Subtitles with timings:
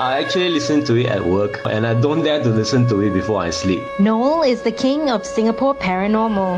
[0.00, 3.12] I actually listen to it at work and I don't dare to listen to it
[3.12, 3.82] before I sleep.
[3.98, 6.56] Noel is the king of Singapore Paranormal.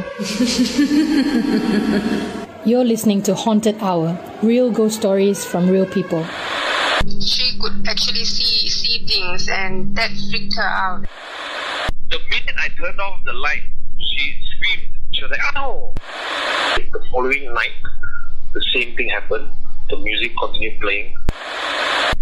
[2.64, 6.24] You're listening to Haunted Hour, real ghost stories from real people.
[7.20, 11.08] She could actually see see things and that freaked her out.
[12.10, 13.64] The minute I turned off the light,
[13.98, 14.94] she screamed.
[15.10, 15.92] She was like, ow!
[16.76, 17.74] The following night,
[18.54, 19.50] the same thing happened.
[19.90, 21.16] The music continued playing.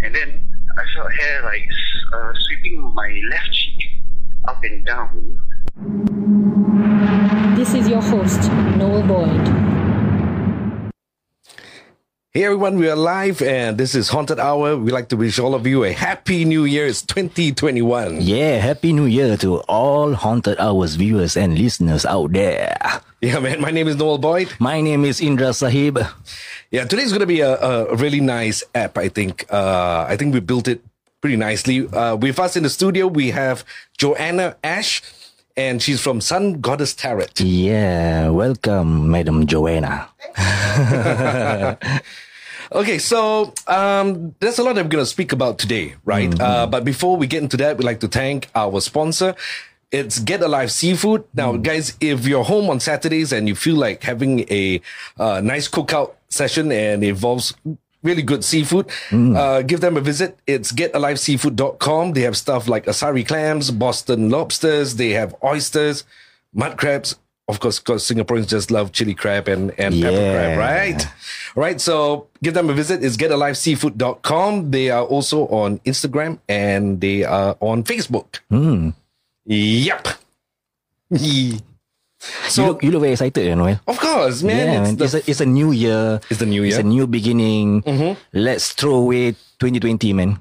[0.01, 1.67] And then I felt hair like
[2.13, 4.03] uh, sweeping my left cheek
[4.47, 5.37] up and down.
[7.55, 9.47] This is your host, Noel Boyd.
[12.33, 14.77] Hey everyone, we are live and this is Haunted Hour.
[14.77, 16.87] We'd like to wish all of you a happy new year.
[16.87, 18.21] It's 2021.
[18.21, 22.77] Yeah, happy new year to all Haunted Hours viewers and listeners out there.
[23.19, 23.59] Yeah, man.
[23.59, 24.53] My name is Noel Boyd.
[24.59, 25.99] My name is Indra Sahib.
[26.71, 29.45] Yeah, today's going to be a, a really nice app, I think.
[29.51, 30.81] Uh, I think we built it
[31.19, 31.85] pretty nicely.
[31.85, 33.65] Uh, with us in the studio, we have
[33.97, 35.01] Joanna Ash
[35.57, 37.25] and she's from Sun Goddess Tarot.
[37.39, 40.07] Yeah, welcome, Madam Joanna.
[42.71, 46.29] okay, so um, there's a lot we're going to speak about today, right?
[46.29, 46.41] Mm-hmm.
[46.41, 49.35] Uh, but before we get into that, we'd like to thank our sponsor.
[49.91, 51.25] It's Get Alive Seafood.
[51.33, 51.63] Now, mm.
[51.63, 54.79] guys, if you're home on Saturdays and you feel like having a
[55.19, 57.53] uh, nice cookout session and involves
[58.03, 58.87] really good seafood.
[59.09, 59.37] Mm.
[59.37, 60.39] Uh, give them a visit.
[60.47, 62.13] It's getaliveseafood.com.
[62.13, 64.95] They have stuff like asari clams, Boston lobsters.
[64.95, 66.03] They have oysters,
[66.53, 67.17] mud crabs.
[67.47, 70.09] Of course, because Singaporeans just love chili crab and, and yeah.
[70.09, 71.07] pepper crab, right?
[71.53, 71.81] Right.
[71.81, 73.03] So give them a visit.
[73.03, 74.71] It's getaliveseafood.com.
[74.71, 78.39] They are also on Instagram and they are on Facebook.
[78.49, 78.93] Mm.
[79.45, 80.07] Yep.
[82.49, 83.79] So you look, you look very excited, you know.
[83.87, 84.55] Of course, man.
[84.55, 85.05] Yeah, it's, man.
[85.05, 86.21] it's, a, it's a new year.
[86.29, 86.69] It's the new year.
[86.69, 87.81] It's a new beginning.
[87.81, 88.19] Mm-hmm.
[88.33, 90.39] Let's throw away 2020, man.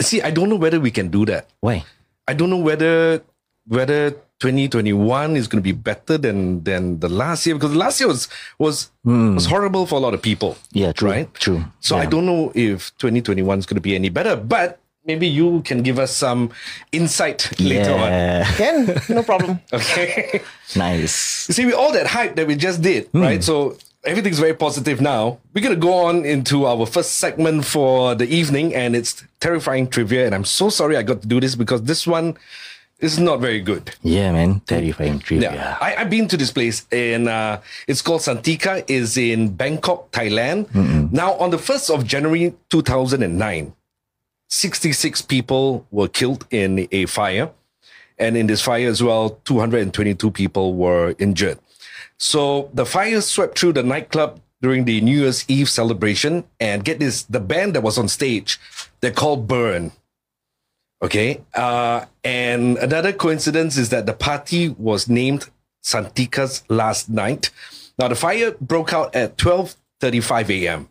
[0.00, 1.48] See, I don't know whether we can do that.
[1.60, 1.84] Why?
[2.26, 3.22] I don't know whether
[3.66, 8.08] whether 2021 is going to be better than than the last year because last year
[8.08, 8.28] was
[8.58, 9.34] was mm.
[9.34, 10.56] was horrible for a lot of people.
[10.72, 11.34] Yeah, true, right.
[11.34, 11.64] True.
[11.80, 12.02] So yeah.
[12.02, 15.82] I don't know if 2021 is going to be any better, but maybe you can
[15.82, 16.50] give us some
[16.92, 18.44] insight later yeah.
[18.46, 18.54] on.
[18.54, 19.58] Can, no problem.
[19.72, 20.42] okay.
[20.76, 21.48] Nice.
[21.48, 23.22] You see, with all that hype that we just did, mm.
[23.22, 23.42] right?
[23.42, 25.38] So everything's very positive now.
[25.54, 29.88] We're going to go on into our first segment for the evening, and it's terrifying
[29.88, 30.26] trivia.
[30.26, 32.36] And I'm so sorry I got to do this because this one
[33.00, 33.94] is not very good.
[34.02, 34.60] Yeah, man.
[34.66, 35.54] Terrifying trivia.
[35.54, 35.78] Yeah.
[35.80, 40.66] I, have been to this place, and uh, it's called Santika, is in Bangkok, Thailand.
[40.70, 41.12] Mm-mm.
[41.12, 43.72] Now, on the 1st of January 2009,
[44.48, 47.50] 66 people were killed in a fire.
[48.18, 51.58] And in this fire as well, 222 people were injured.
[52.18, 56.44] So the fire swept through the nightclub during the New Year's Eve celebration.
[56.58, 58.58] And get this, the band that was on stage,
[59.00, 59.92] they're called Burn.
[61.00, 61.42] Okay.
[61.54, 65.48] Uh, and another coincidence is that the party was named
[65.84, 67.50] Santika's last night.
[67.98, 70.88] Now the fire broke out at 12:35 a.m.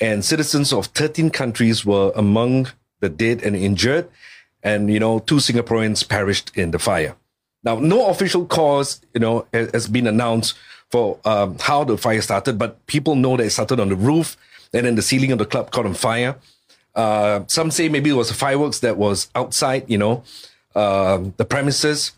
[0.00, 2.68] and citizens of 13 countries were among
[3.00, 4.08] the dead and injured.
[4.62, 7.16] And, you know, two Singaporeans perished in the fire.
[7.62, 10.56] Now, no official cause, you know, has been announced
[10.90, 14.36] for um, how the fire started, but people know that it started on the roof
[14.72, 16.36] and then the ceiling of the club caught on fire.
[16.94, 20.22] Uh, some say maybe it was fireworks that was outside, you know,
[20.74, 22.12] uh, the premises.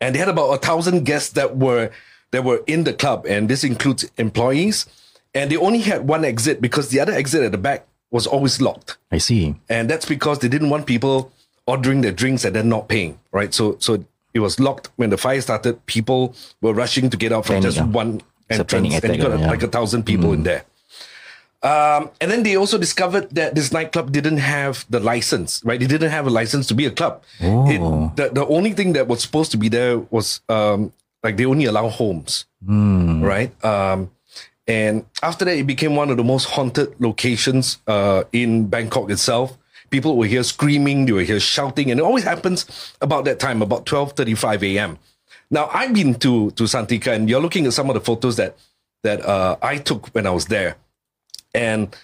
[0.00, 1.90] And they had about a thousand guests that were
[2.32, 4.86] that were in the club, and this includes employees.
[5.34, 8.60] And they only had one exit because the other exit at the back was always
[8.60, 8.98] locked.
[9.10, 9.56] I see.
[9.68, 11.32] And that's because they didn't want people
[11.66, 13.52] ordering their drinks and then not paying, right?
[13.52, 15.84] So so it was locked when the fire started.
[15.86, 19.48] People were rushing to get out from just one entrance, and you got yeah.
[19.48, 20.34] like a thousand people mm.
[20.34, 20.64] in there.
[21.62, 25.80] Um, and then they also discovered that this nightclub didn't have the license, right?
[25.80, 27.24] They didn't have a license to be a club.
[27.42, 27.66] Oh.
[27.68, 30.92] It, the, the only thing that was supposed to be there was um,
[31.24, 33.20] like they only allow homes, mm.
[33.22, 33.50] right?
[33.64, 34.10] Um,
[34.66, 39.56] and after that, it became one of the most haunted locations uh, in Bangkok itself.
[39.90, 43.62] People were here screaming, they were here shouting, and it always happens about that time,
[43.62, 44.98] about 12.35 a.m.
[45.50, 48.56] Now, I've been to, to Santika, and you're looking at some of the photos that,
[49.04, 50.76] that uh, I took when I was there.
[51.54, 51.94] And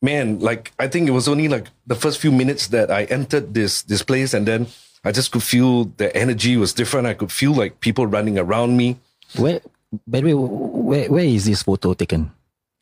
[0.00, 3.52] man, like, I think it was only like the first few minutes that I entered
[3.52, 4.68] this, this place, and then
[5.04, 7.06] I just could feel the energy was different.
[7.06, 8.98] I could feel like people running around me.
[9.36, 9.60] Where
[10.06, 12.30] by the way, where where is this photo taken?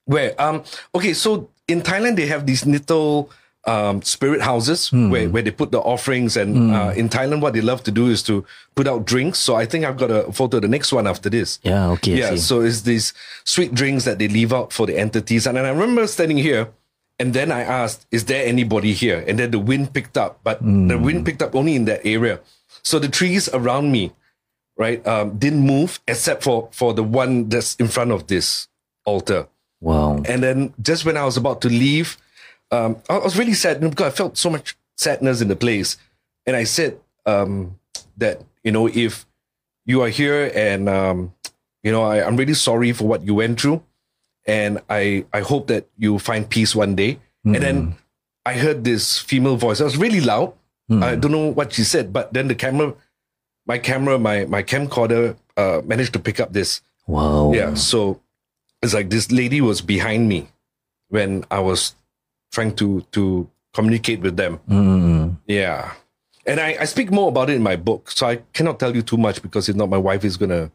[0.07, 0.35] Where?
[0.41, 0.63] Um.
[0.95, 1.13] Okay.
[1.15, 3.31] So in Thailand, they have these little
[3.67, 5.09] um, spirit houses Hmm.
[5.11, 6.37] where, where they put the offerings.
[6.37, 9.39] And uh, in Thailand, what they love to do is to put out drinks.
[9.39, 11.59] So I think I've got a photo, the next one after this.
[11.63, 12.19] Yeah, okay.
[12.19, 12.37] Yeah.
[12.37, 13.15] So it's these
[13.45, 15.47] sweet drinks that they leave out for the entities.
[15.47, 16.69] And then I remember standing here
[17.21, 20.59] And then I asked, "Is there anybody here?" And then the wind picked up, but
[20.59, 22.41] the wind picked up only in that area.
[22.83, 24.11] So the trees around me,
[24.77, 28.69] right, um, didn't move except for for the one that's in front of this
[29.05, 29.49] altar.
[29.81, 30.23] Wow.
[30.25, 32.17] And then just when I was about to leave,
[32.71, 35.99] um, I was really sad because I felt so much sadness in the place.
[36.47, 37.79] And I said um,
[38.17, 39.27] that, you know, if
[39.85, 41.35] you are here and, um,
[41.83, 43.83] you know, I, I'm really sorry for what you went through.
[44.47, 47.19] And I, I hope that you find peace one day.
[47.45, 47.97] And then
[48.47, 49.81] I heard this female voice.
[49.81, 50.55] It was really loud.
[51.03, 52.95] I don't know what she said, but then the camera,
[53.67, 56.81] my camera, my, my camcorder uh, managed to pick up this.
[57.07, 57.53] Wow.
[57.53, 57.75] Yeah.
[57.75, 58.21] So
[58.83, 60.49] it's like this lady was behind me
[61.09, 61.95] when I was
[62.53, 64.61] trying to to communicate with them.
[64.69, 65.37] Mm.
[65.47, 65.93] Yeah.
[66.47, 68.11] And I, I speak more about it in my book.
[68.11, 70.71] So I cannot tell you too much because if not my wife is gonna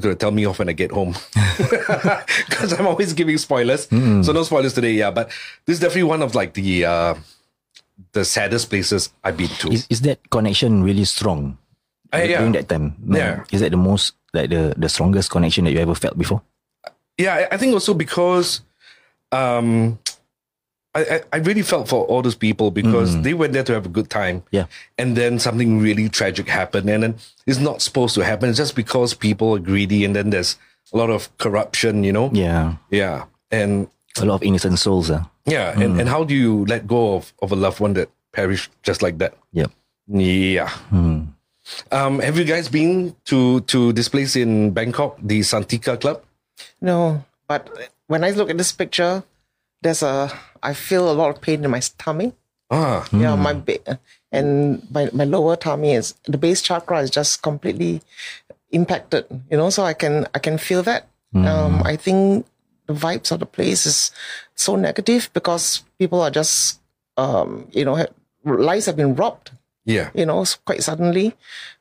[0.00, 1.14] gonna tell me off when I get home.
[2.48, 3.88] Because I'm always giving spoilers.
[3.88, 5.10] So no spoilers today, yeah.
[5.10, 5.28] But
[5.66, 7.14] this is definitely one of like the uh
[8.12, 9.72] the saddest places I've been to.
[9.72, 11.58] Is, is that connection really strong
[12.12, 12.38] Uh, yeah.
[12.38, 12.96] during that time?
[13.06, 13.44] Yeah.
[13.52, 16.42] Is that the most, like the, the strongest connection that you ever felt before?
[17.18, 18.60] Yeah, I, think also because
[19.32, 19.98] um
[20.94, 23.90] I, I, really felt for all those people because they went there to have a
[23.90, 24.42] good time.
[24.50, 24.66] Yeah.
[24.96, 26.88] And then something really tragic happened.
[26.88, 27.14] And then
[27.46, 28.48] it's not supposed to happen.
[28.48, 30.56] It's just because people are greedy and then there's
[30.92, 32.30] a lot of corruption, you know?
[32.32, 32.76] Yeah.
[32.90, 33.26] Yeah.
[33.50, 33.88] And
[34.20, 35.10] A lot of innocent souls.
[35.10, 35.24] Uh.
[35.44, 35.78] yeah.
[35.78, 39.02] And, and how do you let go of, of a loved one that perished just
[39.02, 39.34] like that?
[39.52, 39.70] Yep.
[40.08, 40.70] Yeah.
[41.92, 46.22] Um, have you guys been to, to this place in Bangkok, the Santika Club?
[46.80, 47.68] No, but
[48.06, 49.22] when I look at this picture,
[49.82, 50.30] there's a
[50.62, 52.32] I feel a lot of pain in my tummy.
[52.70, 53.06] Ah.
[53.12, 53.98] Yeah, my ba-
[54.32, 58.02] and my my lower tummy is the base chakra is just completely
[58.72, 59.24] impacted.
[59.50, 61.06] You know, so I can I can feel that.
[61.34, 62.46] Um, I think
[62.86, 64.10] the vibes of the place is
[64.54, 66.80] so negative because people are just
[67.16, 68.12] um, you know ha-
[68.44, 69.50] lives have been robbed
[69.88, 70.12] Yeah.
[70.12, 71.32] you know, quite suddenly.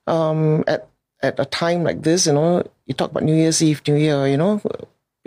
[0.08, 0.88] Um, at
[1.20, 4.28] at a time like this, you know, you talk about New Year's Eve, New Year,
[4.28, 4.64] you know,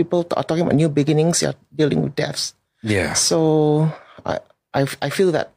[0.00, 1.44] people are talking about new beginnings.
[1.44, 2.56] You're dealing with deaths.
[2.80, 3.12] Yeah.
[3.12, 3.92] So
[4.24, 4.40] I
[4.72, 5.52] I, I feel that,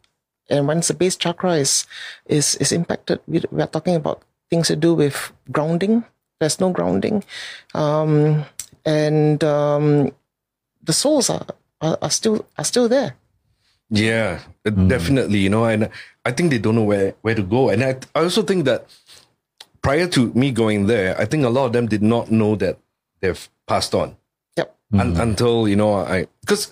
[0.52, 1.88] and once the base chakra is
[2.28, 6.04] is is impacted, we, we are talking about things to do with grounding.
[6.44, 7.24] There's no grounding,
[7.72, 8.44] um,
[8.84, 10.12] and um,
[10.84, 11.48] the souls are,
[11.80, 13.16] are are still are still there.
[13.94, 15.40] Yeah, uh, definitely.
[15.40, 15.90] You know, and
[16.26, 17.70] I think they don't know where where to go.
[17.70, 18.90] And I, I also think that
[19.82, 22.78] prior to me going there, I think a lot of them did not know that
[23.22, 24.16] they've passed on
[24.58, 24.76] Yep.
[25.00, 26.72] Un- until you know I because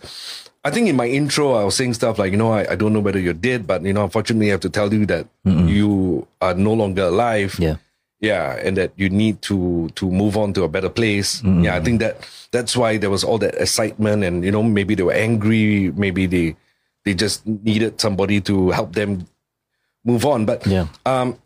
[0.63, 2.93] I think in my intro I was saying stuff like you know I, I don't
[2.93, 6.27] know whether you're dead, but you know unfortunately I have to tell you that you
[6.41, 7.55] are no longer alive.
[7.59, 7.77] Yeah.
[8.21, 11.81] yeah and that you need to to move on to a better place yeah i
[11.81, 12.21] think that
[12.53, 16.29] that's why there was all that excitement and you know maybe they were angry maybe
[16.29, 16.53] they
[17.05, 19.25] they just needed somebody to help them
[20.05, 20.87] move on but Yeah.
[21.05, 21.37] um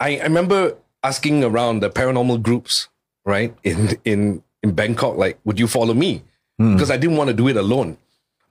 [0.00, 2.88] i i remember asking around the paranormal groups
[3.24, 6.22] right in in in bangkok like would you follow me
[6.58, 7.96] because i didn't want to do it alone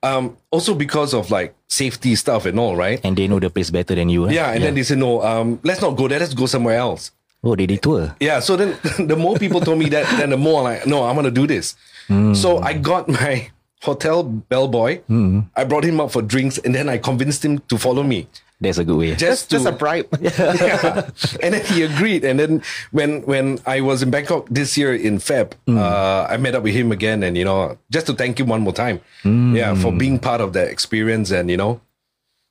[0.04, 3.72] um also because of like safety stuff and all right And they know the place
[3.72, 4.28] better than you.
[4.28, 4.34] eh?
[4.34, 7.12] yeah and then they said no um let's not go there let's go somewhere else
[7.46, 8.16] Oh, they detour.
[8.22, 8.78] yeah, so then
[9.08, 11.76] the more people told me that, then the more like, no, I'm gonna do this.
[12.08, 13.52] So I got my
[13.84, 15.02] hotel bellboy.
[15.08, 15.42] Hmm.
[15.56, 18.28] I brought him out for drinks, and then I convinced him to follow me.
[18.62, 19.16] That's a good way.
[19.16, 20.08] Just Just to, a bribe.
[20.22, 21.10] yeah.
[21.44, 22.24] and then he agreed.
[22.24, 25.78] And then when when I was in Bangkok this year in Feb, hmm.
[25.78, 28.62] uh, I met up with him again, and you know, just to thank him one
[28.62, 29.56] more time, hmm.
[29.56, 31.82] yeah, for being part of that experience, and you know,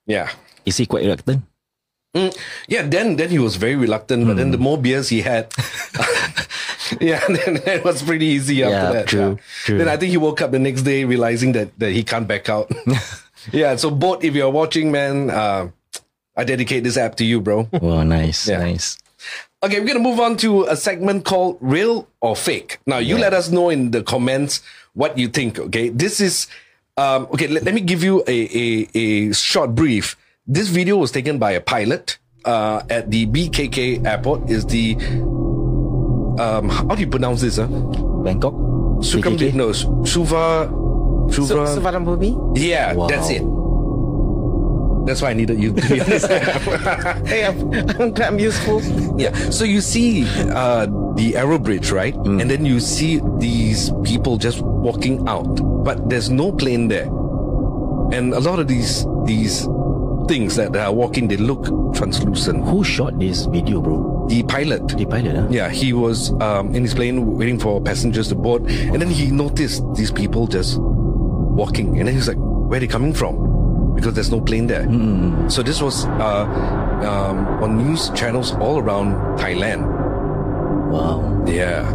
[0.07, 0.31] yeah.
[0.65, 1.43] Is he quite reluctant?
[2.15, 5.49] Yeah, then then he was very reluctant, but then the more beers he had,
[7.01, 9.07] yeah, then it was pretty easy after Yeah, that.
[9.07, 9.37] true, yeah.
[9.65, 9.79] true.
[9.79, 12.49] Then I think he woke up the next day realizing that, that he can't back
[12.51, 12.71] out.
[13.53, 15.69] yeah, so both, if you're watching, man, uh,
[16.37, 17.69] I dedicate this app to you, bro.
[17.81, 18.59] Oh, nice, Yeah.
[18.59, 18.99] nice.
[19.63, 23.33] Okay, we're gonna move on to a segment called "Real or Fake." Now, you let
[23.33, 24.61] us know in the comments
[24.95, 25.57] what you think.
[25.59, 26.49] Okay, this is
[26.97, 27.47] um, okay.
[27.47, 30.17] Let, let me give you a, a a short brief.
[30.47, 34.51] This video was taken by a pilot uh, at the BKK airport.
[34.51, 34.97] Is the
[36.43, 37.57] um, how do you pronounce this?
[37.59, 37.67] Huh?
[37.69, 38.53] Bangkok?
[39.07, 39.55] Sukram BKK?
[39.55, 40.67] no Suva
[41.31, 41.67] Su- Suva.
[41.79, 42.59] Suvarnabhumi?
[42.59, 43.07] yeah, Wow.
[43.07, 43.43] that's it.
[45.07, 46.63] That's why I needed you to be on this app.
[47.27, 47.71] Hey, I'm,
[48.01, 48.83] I'm glad I'm useful.
[49.19, 49.33] Yeah.
[49.51, 52.15] So you see uh, the Aero Bridge, right?
[52.15, 55.47] And then you see these people just walking out,
[55.85, 57.07] but there's no plane there.
[58.13, 59.67] And a lot of these these
[60.27, 61.65] things that are walking, they look
[61.95, 62.65] translucent.
[62.65, 64.27] Who shot this video, bro?
[64.29, 64.89] The pilot.
[64.89, 65.49] The pilot, huh?
[65.51, 69.31] Yeah, he was um, in his plane waiting for passengers to board, and then he
[69.31, 73.53] noticed these people just walking, and then he's like, where are they coming from
[73.95, 74.85] because there's no plane there.
[75.51, 76.45] So this was uh,
[77.07, 79.87] um, on news channels all around Thailand.
[80.91, 81.45] Wow.
[81.47, 81.91] Yeah,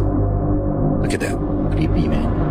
[1.02, 1.36] look at that.
[1.72, 2.48] Creepy, man.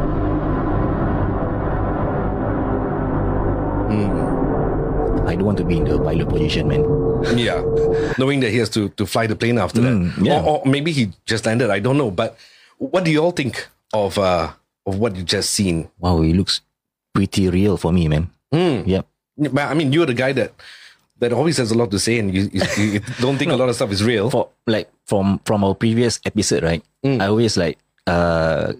[5.27, 6.83] I don't want to be in the pilot position, man.
[7.37, 7.59] Yeah,
[8.17, 10.39] knowing that he has to to fly the plane after Mm, that, yeah.
[10.41, 11.69] or, or maybe he just landed.
[11.69, 12.09] I don't know.
[12.11, 12.37] But
[12.77, 14.53] what do you all think of uh
[14.85, 15.89] of what you just seen?
[15.99, 16.61] Wow, it looks
[17.13, 18.29] pretty real for me, man.
[18.53, 18.85] Hmm.
[18.87, 19.03] Yep.
[19.51, 20.53] But I mean, you're the guy that
[21.19, 23.67] that always has a lot to say, and you, you, you don't think a lot
[23.69, 24.29] of stuff is real.
[24.29, 26.85] For like from from our previous episode, right?
[27.03, 27.19] Mm.
[27.19, 28.73] I always like uh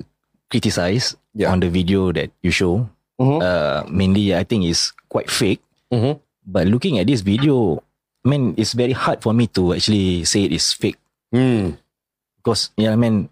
[0.50, 1.52] criticize Yeah.
[1.52, 2.88] on the video that you show.
[3.20, 3.42] Mhm.
[3.42, 5.60] Uh, mainly, I think it's quite fake.
[5.92, 6.22] Mhm.
[6.48, 7.84] But looking at this video,
[8.24, 10.96] I mean, it's very hard for me to actually say it is fake
[11.36, 11.76] Hmm.
[12.40, 13.28] because yeah, I mean,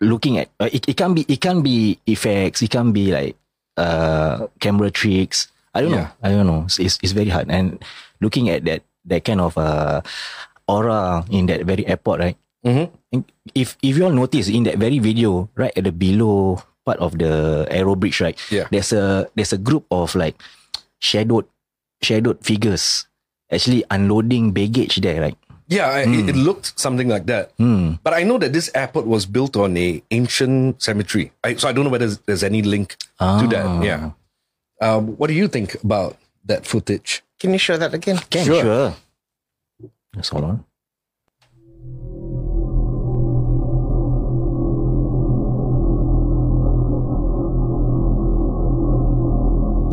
[0.00, 3.36] looking at uh, it, it can be it can be effects, it can be like
[3.76, 5.48] uh camera tricks.
[5.76, 6.08] I don't know.
[6.24, 6.64] I don't know.
[6.66, 7.52] It's, it's it's very hard.
[7.52, 7.78] And
[8.24, 10.00] looking at that that kind of uh
[10.66, 12.36] aura in that very airport, right?
[12.64, 12.90] Mhm.
[13.54, 17.20] If if you all notice in that very video, right at the below part of
[17.20, 18.36] the aero bridge, right?
[18.50, 18.66] Yeah.
[18.72, 20.40] There's a there's a group of like
[20.98, 21.44] shadowed
[22.02, 23.06] shadowed figures
[23.50, 25.36] actually unloading baggage there, right?
[25.68, 27.52] Yeah, I, it, it looked something like that.
[27.56, 27.92] Hmm.
[28.02, 31.30] But I know that this airport was built on a ancient cemetery.
[31.44, 33.66] I, so I don't know whether there's, there's any link to that.
[33.66, 33.82] Ah.
[33.82, 34.10] Yeah.
[34.80, 36.16] Um, what do you think about
[36.46, 37.22] that footage?
[37.38, 38.18] Can you show that again?
[38.30, 38.62] Can Sure.
[38.62, 38.96] sure.
[40.16, 40.64] Just hold on.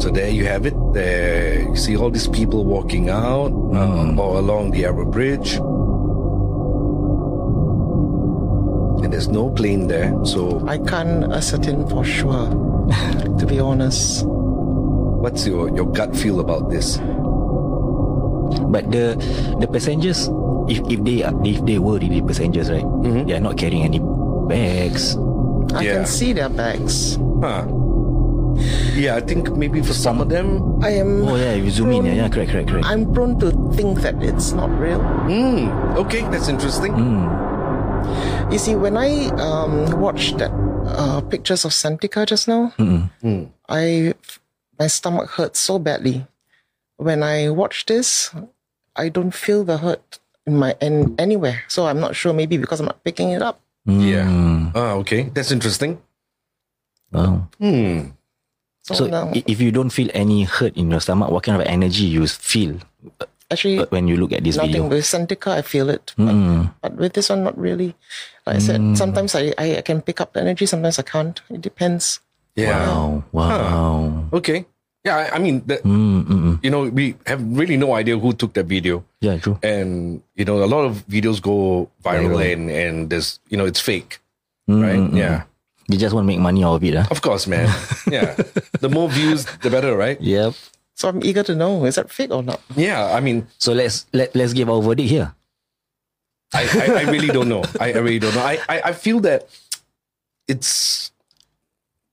[0.08, 0.72] So there you have it.
[0.96, 5.60] There you see all these people walking out uh, or along the Aero Bridge.
[9.04, 10.16] And there's no plane there.
[10.24, 12.48] So I can't ascertain for sure,
[13.36, 14.24] to be honest.
[15.20, 16.96] what's your, your gut feel about this?
[18.72, 19.20] But the
[19.60, 20.32] the passengers,
[20.72, 22.88] if if they are if they were really passengers, right?
[23.04, 23.28] Mhm.
[23.28, 24.00] They are not carrying any
[24.48, 25.20] bags.
[25.76, 25.94] I Yeah.
[26.00, 27.20] can see their bags.
[27.44, 27.68] Huh.
[28.98, 30.82] Yeah, I think maybe for some of them.
[30.84, 31.28] I am.
[31.28, 32.86] Oh yeah, if you zoom in, yeah, yeah, correct, correct, correct.
[32.88, 35.00] I'm prone to think that it's not real.
[35.30, 35.70] Hmm.
[35.98, 36.94] Okay, that's interesting.
[36.94, 38.52] Hmm.
[38.52, 40.52] You see, when I um, watched that
[40.88, 43.52] uh, pictures of Santika just now, Mm-mm.
[43.70, 44.14] I
[44.80, 46.26] my stomach hurt so badly.
[46.98, 48.32] When I watch this,
[48.96, 51.64] I don't feel the hurt in my in anywhere.
[51.68, 52.34] So I'm not sure.
[52.34, 53.62] Maybe because I'm not picking it up.
[53.86, 54.26] Yeah.
[54.26, 54.72] Mm.
[54.76, 56.02] Ah, okay, that's interesting.
[57.12, 57.48] Wow.
[57.60, 58.17] Hmm.
[58.88, 62.06] So, So if you don't feel any hurt in your stomach, what kind of energy
[62.08, 62.80] you feel
[63.52, 64.88] actually, uh, when you look at this nothing video?
[64.88, 65.52] with Santika.
[65.52, 66.72] I feel it, but, Mm.
[66.82, 67.96] but with this one, not really.
[68.48, 70.64] Like I said, sometimes I, I I can pick up the energy.
[70.66, 71.36] Sometimes I can't.
[71.52, 72.24] It depends.
[72.56, 72.80] Yeah.
[72.88, 73.24] Wow.
[73.36, 74.24] Wow.
[74.32, 74.64] Okay.
[75.04, 76.56] Yeah, I, I mean, the, Mm, mm, mm.
[76.64, 79.04] you know, we have really no idea who took that video.
[79.20, 79.60] Yeah, true.
[79.64, 82.54] and you know a lot of videos go viral Viral.
[82.56, 84.20] and and there's you know it's fake
[84.68, 85.18] Mm, right mm, mm.
[85.20, 85.44] yeah
[85.88, 87.08] They just want to make money out of it, huh?
[87.12, 87.68] of course man
[88.12, 88.36] yeah
[88.84, 90.54] the more views the better right Yep.
[90.98, 92.60] So I'm eager to know is that fake or not?
[92.76, 95.32] yeah i mean So let's let let's give our verdict here.
[96.54, 99.20] i i, I really don't know I, I really don't know I, I i feel
[99.28, 99.48] that
[100.48, 101.12] it's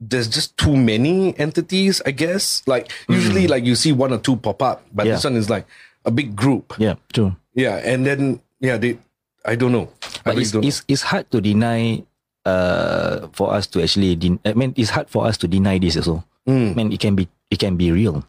[0.01, 3.51] there's just too many entities i guess like usually mm.
[3.51, 5.67] like you see one or two pop up but this one is like
[6.05, 7.35] a big group Yeah, true.
[7.55, 8.99] yeah and then yeah they
[9.47, 10.69] i don't know I But really it's, don't know.
[10.69, 12.03] it's it's hard to deny
[12.47, 15.97] uh for us to actually den- I mean it's hard for us to deny this
[15.97, 16.25] also.
[16.49, 16.71] Mm.
[16.71, 18.25] I mean it can be it can be real,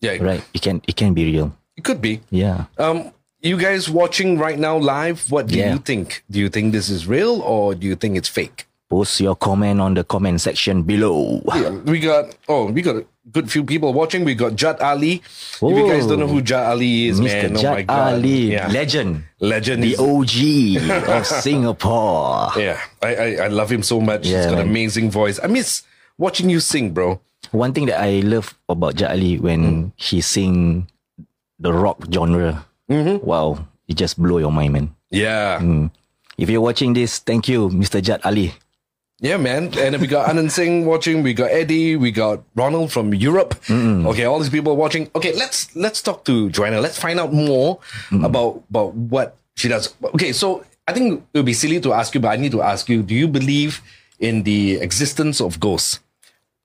[0.00, 0.44] yeah right?
[0.52, 1.52] It can it can be real.
[1.76, 2.66] it could be Yeah.
[2.78, 3.10] Um,
[3.42, 5.72] you guys watching right now live, what do Yeah.
[5.72, 6.24] you think?
[6.30, 8.66] Do you think this is real or do you think it's fake?
[8.90, 11.40] Post your comment on the comment section below.
[11.54, 14.24] Yeah, we got oh, we got a good few people watching.
[14.24, 15.22] We got Jatt Ali.
[15.24, 17.48] If you guys don't know who Jatt Ali is, Mr.
[17.48, 18.68] man, oh my Jad god, Ali, yeah.
[18.68, 20.36] legend, legend, the OG
[21.16, 22.52] of Singapore.
[22.60, 24.26] yeah, I, I I love him so much.
[24.28, 25.40] He's got an amazing voice.
[25.42, 25.82] I miss
[26.20, 27.20] watching you sing, bro.
[27.56, 29.92] One thing that I love about Jatt Ali when Mm.
[29.96, 30.86] he sing
[31.58, 33.24] the rock genre, Mm-hmm.
[33.24, 34.86] wow, it just blow your mind, man.
[35.08, 35.88] Yeah, Mm.
[36.36, 38.02] If you're watching this, thank you, Mr.
[38.02, 38.52] Jatt Ali.
[39.20, 39.64] Yeah, man.
[39.64, 41.22] And then we got Anand Singh watching.
[41.22, 41.96] We got Eddie.
[41.96, 43.54] We got Ronald from Europe.
[43.70, 45.10] Okay, all these people watching.
[45.14, 46.80] Okay, let's let's talk to Joanna.
[46.80, 47.78] Let's find out more
[48.10, 49.94] about about what she does.
[50.14, 52.62] Okay, so I think it would be silly to ask you, but I need to
[52.62, 53.80] ask you: Do you believe
[54.18, 56.00] in the existence of ghosts?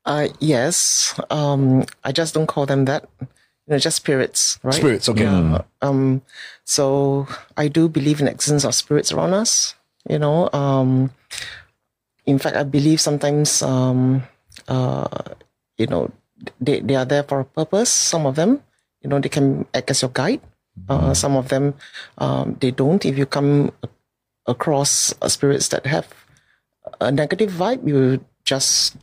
[0.06, 1.14] Uh, yes.
[1.30, 3.08] Um, I just don't call them that.
[3.22, 3.28] You
[3.76, 4.74] know, just spirits, right?
[4.74, 5.24] Spirits, okay.
[5.24, 5.62] Yeah.
[5.84, 6.24] Um,
[6.66, 9.76] so I do believe in existence of spirits around us.
[10.10, 11.12] You know, um,
[12.30, 14.22] in fact, I believe sometimes, um,
[14.68, 15.08] uh,
[15.78, 16.12] you know,
[16.62, 17.90] they, they are there for a purpose.
[17.90, 18.62] Some of them,
[19.02, 20.42] you know, they can act as your guide.
[20.88, 21.74] Uh, some of them,
[22.20, 23.04] um, they don't.
[23.04, 23.74] If you come
[24.48, 26.08] across uh, spirits that have
[27.02, 28.96] a negative vibe, you just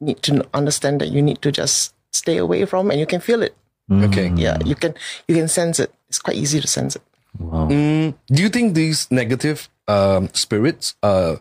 [0.00, 3.42] need to understand that you need to just stay away from, and you can feel
[3.42, 3.56] it.
[3.90, 4.30] Okay.
[4.36, 4.94] Yeah, you can
[5.26, 5.92] you can sense it.
[6.08, 7.02] It's quite easy to sense it.
[7.42, 11.40] Mm, do you think these negative um, spirits are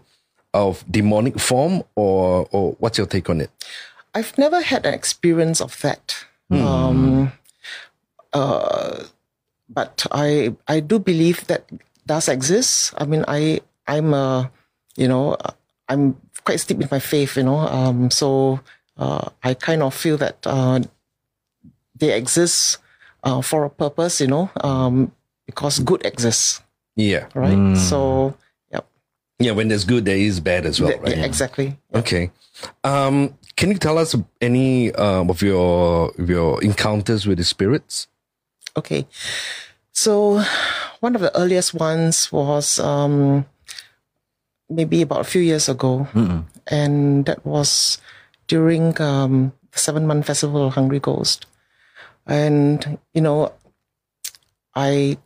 [0.53, 3.51] of demonic form, or or what's your take on it?
[4.13, 6.25] I've never had an experience of that.
[6.51, 7.31] Um,
[8.33, 9.05] uh,
[9.69, 11.65] but I I do believe that
[12.05, 12.93] does exist.
[12.97, 14.51] I mean, I I'm a
[14.95, 15.37] you know
[15.89, 17.37] I'm quite steep in my faith.
[17.37, 18.59] You know, um, so
[18.97, 20.81] uh, I kind of feel that uh,
[21.97, 22.77] they exist
[23.23, 24.21] uh, for a purpose.
[24.21, 25.11] You know, um,
[25.45, 26.61] because good exists,
[26.95, 27.75] Yeah, right?
[27.77, 28.35] So
[29.39, 29.51] yeah, yeah.
[29.51, 31.17] When there's good, there is bad as well, yeah, right?
[31.17, 31.77] exactly.
[31.93, 32.31] Okay.
[32.83, 38.07] Um, can you tell us any um, of your your encounters with the spirits?
[38.75, 39.07] Okay.
[39.91, 40.43] So
[41.01, 43.45] one of the earliest ones was um,
[44.69, 46.07] maybe about a few years ago.
[46.67, 47.99] And that was
[48.47, 51.45] during um, the seven month festival of Hungry Ghost.
[52.25, 53.51] And, you know,
[54.73, 55.17] I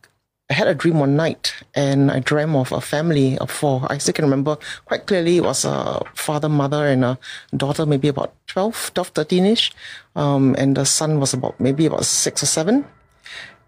[0.50, 3.86] I had a dream one night and I dreamt of a family of four.
[3.90, 7.18] I still can remember quite clearly it was a father, mother, and a
[7.54, 9.72] daughter, maybe about 12, 12, 13 ish.
[10.16, 12.86] Um, and the son was about maybe about six or seven.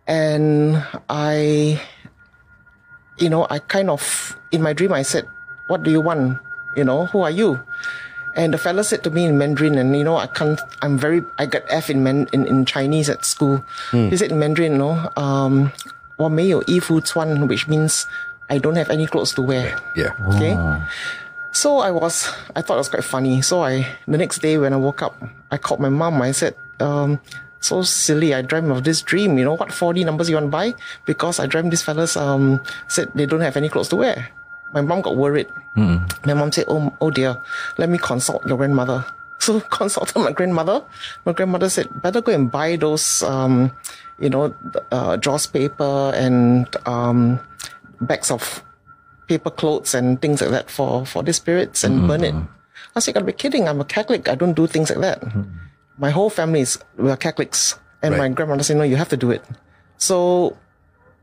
[0.06, 1.80] And I,
[3.18, 5.26] you know, I kind of, in my dream, I said,
[5.68, 6.38] What do you want?
[6.76, 7.60] You know, who are you?
[8.36, 11.20] And the fella said to me in Mandarin, and you know, I can't, I'm very,
[11.38, 13.62] I got F in, man, in, in Chinese at school.
[14.08, 15.72] He said in Mandarin, you know, um,
[16.19, 18.03] 我没有衣服穿, which means
[18.47, 19.75] I don't have any clothes to wear.
[19.95, 20.13] Yeah.
[20.29, 20.55] Okay.
[21.51, 23.41] So I was, I thought it was quite funny.
[23.41, 25.15] So I, the next day when I woke up,
[25.51, 26.21] I called my mom.
[26.21, 27.19] I said, um,
[27.59, 28.33] so silly.
[28.33, 29.37] I dreamt of this dream.
[29.37, 30.75] You know what 4D numbers you want to buy?
[31.05, 34.29] Because I dreamt these fellas, um, said they don't have any clothes to wear.
[34.73, 35.47] My mom got worried.
[36.25, 37.41] My mom said, oh, oh dear,
[37.77, 39.05] let me consult your grandmother.
[39.40, 40.84] So consulted my grandmother.
[41.24, 43.72] My grandmother said, better go and buy those, um,
[44.18, 44.54] you know,
[44.92, 47.40] uh, joss paper and, um,
[48.00, 48.62] bags of
[49.28, 52.34] paper clothes and things like that for for the spirits and burn it.
[52.96, 53.68] I said, "You gotta be kidding!
[53.68, 54.28] I'm a Catholic.
[54.28, 55.22] I don't do things like that.
[55.98, 59.20] My whole family is we are Catholics, and my grandmother said, "No, you have to
[59.20, 59.44] do it."
[59.98, 60.56] So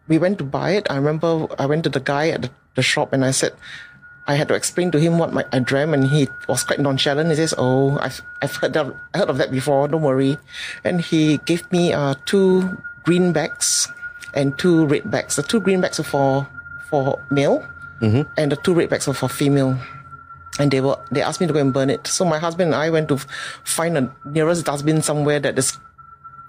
[0.07, 0.87] we went to buy it.
[0.89, 3.51] I remember I went to the guy at the, the shop and I said,
[4.27, 7.29] I had to explain to him what my, I dreamt, and he was quite nonchalant.
[7.29, 9.87] He says, "Oh, I've I've heard of, I heard of that before.
[9.87, 10.37] Don't worry."
[10.83, 13.87] And he gave me uh, two green bags
[14.35, 15.39] and two red bags.
[15.39, 16.47] The two green bags are for
[16.91, 17.63] for male,
[18.35, 19.79] and the two red bags are for female.
[20.59, 22.07] And they were they asked me to go and burn it.
[22.07, 23.17] So my husband and I went to
[23.63, 25.79] find a nearest dustbin somewhere that is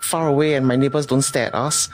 [0.00, 1.88] far away and my neighbors don't stare at us.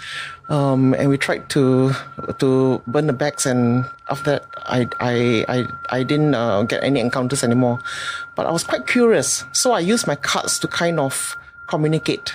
[0.49, 1.93] Um, and we tried to
[2.39, 7.01] to burn the bags and after that I I I, I didn't uh, get any
[7.01, 7.81] encounters anymore.
[8.35, 9.45] But I was quite curious.
[9.53, 11.37] So I used my cards to kind of
[11.69, 12.33] communicate.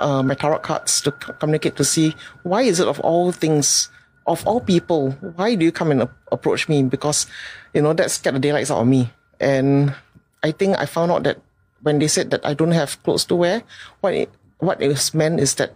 [0.00, 3.88] Uh, my tarot cards to communicate to see why is it of all things
[4.26, 7.24] of all people why do you come and ap- approach me because
[7.72, 9.08] you know that scared the daylights out of me
[9.40, 9.94] and
[10.42, 11.40] I think I found out that
[11.82, 13.62] when they said that I don't have clothes to wear,
[14.00, 15.74] what it, what it was meant is that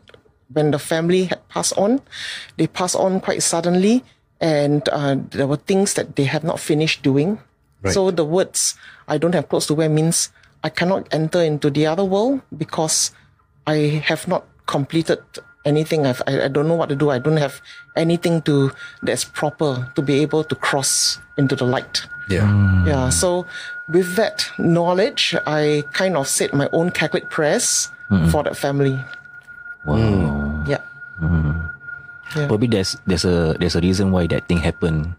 [0.52, 2.00] when the family had passed on,
[2.56, 4.04] they passed on quite suddenly,
[4.40, 7.38] and uh, there were things that they have not finished doing.
[7.92, 8.76] So the words
[9.08, 10.28] "I don't have clothes to wear" means
[10.62, 13.12] I cannot enter into the other world because
[13.66, 15.20] I have not completed
[15.64, 16.04] anything.
[16.04, 17.08] I've, I I don't know what to do.
[17.08, 17.62] I don't have
[17.96, 22.04] anything to that's proper to be able to cross into the light.
[22.28, 22.52] Yeah.
[22.84, 23.08] Yeah.
[23.08, 23.46] So
[23.88, 27.88] with that knowledge, I kind of said my own Catholic prayers
[28.31, 28.99] for that family.
[29.87, 29.96] Wow.
[29.96, 30.51] Mm.
[31.20, 31.57] Mm-hmm.
[32.37, 32.46] Yeah.
[32.49, 35.14] Probably there's there's a there's a reason why that thing happened.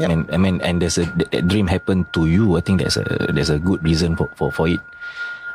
[0.00, 0.08] Yep.
[0.08, 2.56] And I mean, and there's a that dream happened to you.
[2.56, 4.80] I think there's a there's a good reason for for, for it.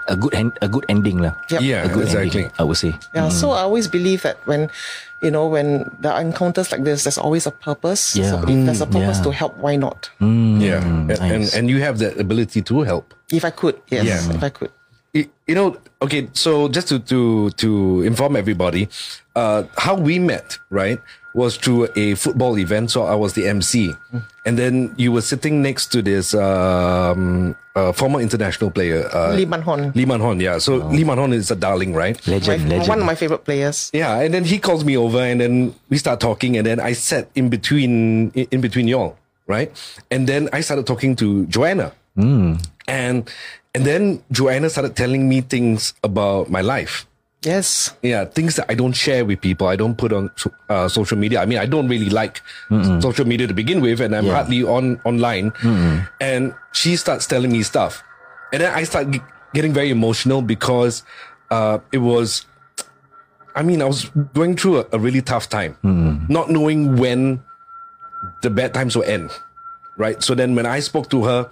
[0.08, 1.36] A good end, a good ending lah.
[1.52, 1.60] Yep.
[1.60, 2.48] Yeah, A good exactly.
[2.48, 2.96] ending, I would say.
[3.12, 3.28] Yeah.
[3.28, 3.60] So mm.
[3.60, 4.72] I always believe that when,
[5.20, 8.16] you know, when there are encounters like this, there's always a purpose.
[8.16, 8.40] Yeah.
[8.40, 9.28] So if there's a mm, purpose yeah.
[9.28, 10.08] to help, why not?
[10.24, 10.80] Yeah.
[10.80, 11.52] and, and nice.
[11.52, 13.12] and you have the ability to help.
[13.36, 14.08] If I could, yes.
[14.08, 14.24] Yeah.
[14.32, 14.72] If I could.
[15.16, 18.90] Y- you know okay so just to to to inform everybody
[19.36, 21.00] uh how we met right
[21.34, 22.90] was through a football event.
[22.92, 23.94] So i was the mc
[24.46, 29.46] and then you were sitting next to this um uh, former international player uh Lee
[29.46, 29.92] Man Hon.
[29.96, 30.58] Lee Man Hon, yeah.
[30.58, 32.18] So Lee Man Hon is a darling right?
[32.28, 32.90] My, Legend, legend.
[32.90, 33.90] one of my favorite players.
[33.94, 36.92] yeah and then he calls me over and then we start talking and then i
[36.94, 39.16] sat in between in in between y'all
[39.48, 39.72] right?
[40.12, 41.94] And then i started talking to joanna.
[42.88, 43.30] And
[43.78, 47.06] And then Joanna started telling me things about my life.
[47.46, 47.94] Yes.
[48.02, 49.68] Yeah, things that I don't share with people.
[49.70, 50.32] I don't put on
[50.68, 51.42] uh, social media.
[51.42, 52.42] I mean, I don't really like
[53.06, 54.34] social media to begin with, and I'm Yeah.
[54.34, 55.54] hardly on online.
[56.20, 58.02] And she starts telling me stuff,
[58.52, 59.22] and then I start g-
[59.54, 61.04] getting very emotional because
[61.54, 62.50] uh, it was.
[63.54, 65.78] I mean, I was going through a, a really tough time,
[66.34, 67.46] not knowing when
[68.42, 69.30] the bad times will end,
[70.02, 70.18] right?
[70.26, 71.50] So then when I spoke to her,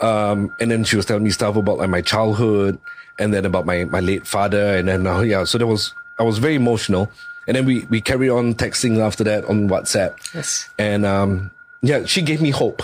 [0.00, 2.78] um, and then she was telling me stuff about like my childhood
[3.18, 4.76] and then about my, my late father.
[4.76, 7.10] And then, uh, yeah, so there was, I was very emotional.
[7.46, 10.16] And then we, we carried on texting after that on WhatsApp.
[10.34, 10.68] Yes.
[10.78, 11.50] And, um,
[11.82, 12.82] yeah, she gave me hope.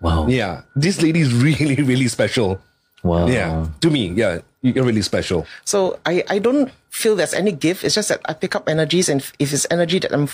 [0.00, 0.26] Wow.
[0.26, 0.62] Yeah.
[0.74, 2.60] This lady is really, really special.
[3.02, 3.26] Wow.
[3.26, 3.66] Yeah.
[3.80, 5.46] To me, yeah, you're really special.
[5.64, 7.82] So I, I don't feel there's any gift.
[7.84, 10.28] It's just that I pick up energies, and if it's energy that I'm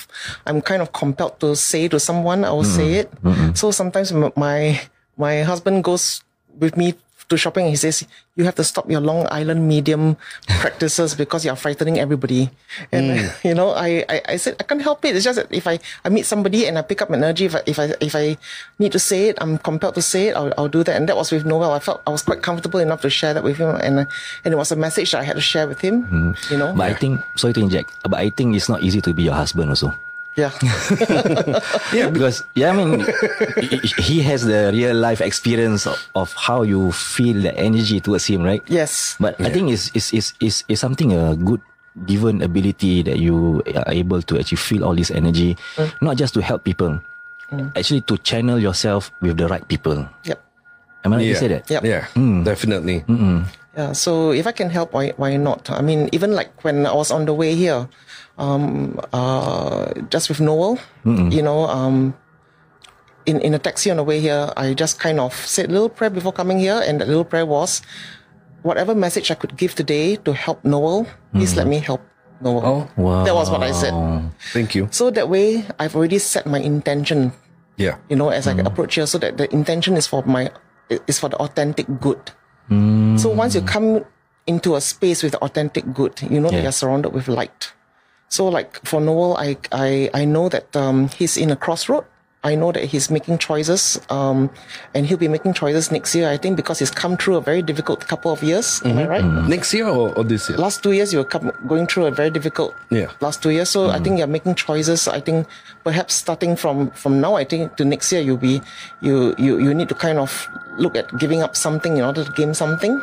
[0.44, 3.12] I'm kind of compelled to say to someone, I will say it.
[3.56, 4.80] So sometimes my
[5.18, 6.22] my husband goes
[6.58, 6.94] with me
[7.28, 7.68] to shopping.
[7.68, 10.16] and He says you have to stop your Long Island medium
[10.60, 12.50] practices because you're frightening everybody.
[12.92, 13.26] And hmm.
[13.46, 15.14] you know, I, I I said I can't help it.
[15.14, 17.62] It's just that if I I meet somebody and I pick up energy, if I
[17.66, 18.36] if I if I
[18.78, 20.36] need to say it, I'm compelled to say it.
[20.36, 20.96] I'll, I'll do that.
[20.96, 21.72] And that was with Noel.
[21.72, 24.06] I felt I was quite comfortable enough to share that with him, and uh,
[24.44, 26.02] and it was a message that I had to share with him.
[26.08, 26.32] Hmm.
[26.50, 29.12] You know, But I think, sorry to inject, but I think it's not easy to
[29.12, 29.92] be your husband also.
[30.38, 30.54] Yeah,
[31.92, 32.08] Yeah.
[32.14, 33.04] Because, yeah, I mean,
[33.60, 38.26] he- he has the real life experience of, of how you feel the energy towards
[38.26, 38.62] him, right?
[38.70, 41.60] yes, But I think it's, it's, it's, it's, it's something a good
[42.06, 45.90] given ability that you are able to actually feel all this energy, mm.
[46.00, 47.00] not just to help people,
[47.50, 47.66] mm.
[47.76, 50.06] actually to channel yourself with the right people.
[50.24, 50.38] yep.
[51.04, 51.34] Am I right Yeah.
[51.34, 51.70] to say that?
[51.70, 51.82] Yep.
[51.84, 52.04] Yeah.
[52.14, 52.44] Mm.
[52.44, 53.04] Definitely.
[53.78, 55.70] Yeah, so if I can help, why why not?
[55.70, 57.86] I mean, even like when I was on the way here,
[58.38, 62.14] um, uh, just with Noel, you know, um,
[63.26, 65.88] in in a taxi on the way here, I just kind of said a little
[65.90, 67.82] prayer before coming here, and the little prayer was,
[68.62, 72.00] whatever message I could give today to help Noel, please let me help
[72.40, 72.62] Noel.
[72.64, 73.24] Oh, Wow.
[73.24, 73.92] That was what I said.
[74.54, 74.88] Thank you.
[74.90, 77.32] So that way, I've already set my intention
[77.76, 77.96] Yeah.
[78.08, 80.50] you know, as I approach here, so that the intention is for my
[81.06, 82.30] is for the authentic good.
[83.18, 84.04] So once you come
[84.46, 87.72] into a space with authentic good, you know that you're surrounded with light.
[88.28, 92.04] So like for Noel, I I I know that um, he's in a crossroad.
[92.44, 94.48] I know that he's making choices, um,
[94.94, 96.30] and he'll be making choices next year.
[96.30, 98.80] I think because he's come through a very difficult couple of years.
[98.84, 99.24] Am I right?
[99.48, 100.56] Next year or, or this year?
[100.56, 103.10] last two years you were come, going through a very difficult Yeah.
[103.20, 105.46] last two years so i think you're making choices i think
[105.84, 108.62] perhaps starting from from now i think to next year you'll be
[109.02, 110.30] you you you need to kind of
[110.78, 113.02] look at giving up something in order to gain something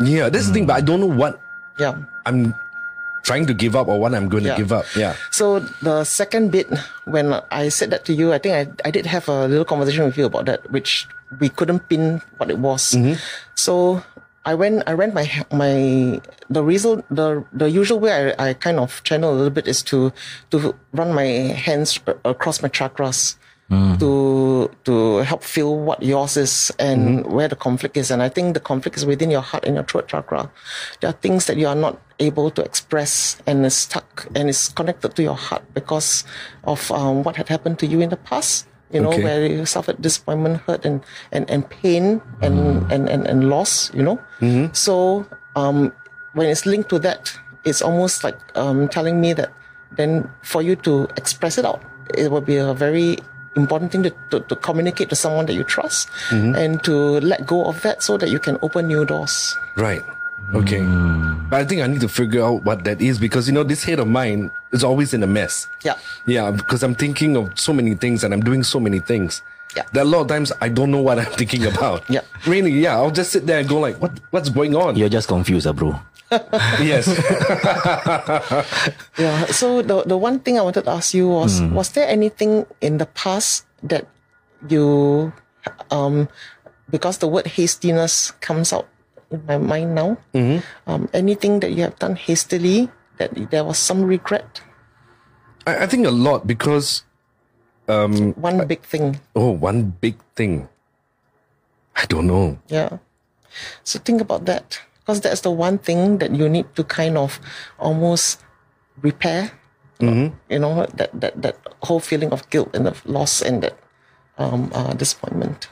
[0.00, 1.36] Yeah, that's the thing, but I don't know what
[1.78, 2.54] yeah I'm
[3.22, 4.84] trying to give up or what I'm going to give up.
[4.96, 5.14] Yeah.
[5.30, 6.68] so the second bit
[7.04, 10.04] when i said that to you i think i, I did have a little conversation
[10.04, 11.06] with you about that which
[11.38, 13.14] we couldn't pin what it was mm-hmm.
[13.54, 14.02] so
[14.44, 14.84] I went.
[14.88, 19.32] I ran my my the reason the the usual way I, I kind of channel
[19.32, 20.12] a little bit is to
[20.50, 23.36] to run my hands across my chakras
[23.70, 28.10] to to help feel what yours is and where the conflict is.
[28.10, 30.50] And I think the conflict is within your heart and your throat chakra.
[31.00, 34.70] There are things that you are not able to express and is stuck and is
[34.70, 36.24] connected to your heart because
[36.64, 38.66] of um, what had happened to you in the past.
[38.90, 39.22] You know, Okay.
[39.22, 40.98] where you suffered disappointment, hurt, and
[41.30, 43.94] and, and pain and, and, and and loss.
[43.94, 44.18] You know,
[44.74, 45.22] so
[45.54, 45.94] um,
[46.34, 47.30] when it's linked to that,
[47.62, 49.54] it's almost like um, telling me that
[49.94, 51.78] then for you to express it out,
[52.18, 53.14] it will be a very
[53.56, 57.64] important thing to, to, to communicate to someone that you trust and to let go
[57.66, 59.56] of that so that you can open new doors.
[59.76, 60.02] Right.
[60.54, 60.80] Okay.
[61.48, 63.84] But I think I need to figure out what that is because, you know, this
[63.84, 65.68] head of mine is always in a mess.
[65.82, 65.94] Yeah.
[66.26, 69.42] Yeah, because I'm thinking of so many things and I'm doing so many things.
[69.76, 69.84] Yeah.
[69.92, 72.02] That a lot of times I don't know what I'm thinking about.
[72.10, 72.22] Yeah.
[72.46, 72.96] Really, yeah.
[72.96, 74.96] I'll just sit there and go like, what what's going on?
[74.96, 76.00] You're just confused, ah, bro.
[76.80, 77.10] Yes.
[79.18, 79.46] Yeah.
[79.50, 82.98] So the the one thing I wanted to ask you was was there anything in
[82.98, 84.06] the past that
[84.68, 85.32] you
[85.90, 86.28] um
[86.90, 88.86] because the word hastiness comes out
[89.30, 90.16] in my mind now.
[90.86, 94.62] Um, anything that you have done hastily that there was some regret.
[95.66, 97.04] I, I think a lot because
[97.86, 99.20] um, One big thing.
[99.34, 100.68] oh, one big thing.
[101.94, 102.58] I don't know.
[102.70, 102.98] Yeah.
[103.84, 107.40] So think about that because that's the one thing that you need to kind of
[107.78, 108.38] almost
[109.02, 109.50] repair.
[110.00, 113.76] You know that that that whole feeling of guilt and of loss and that
[114.38, 115.68] um, uh, disappointment.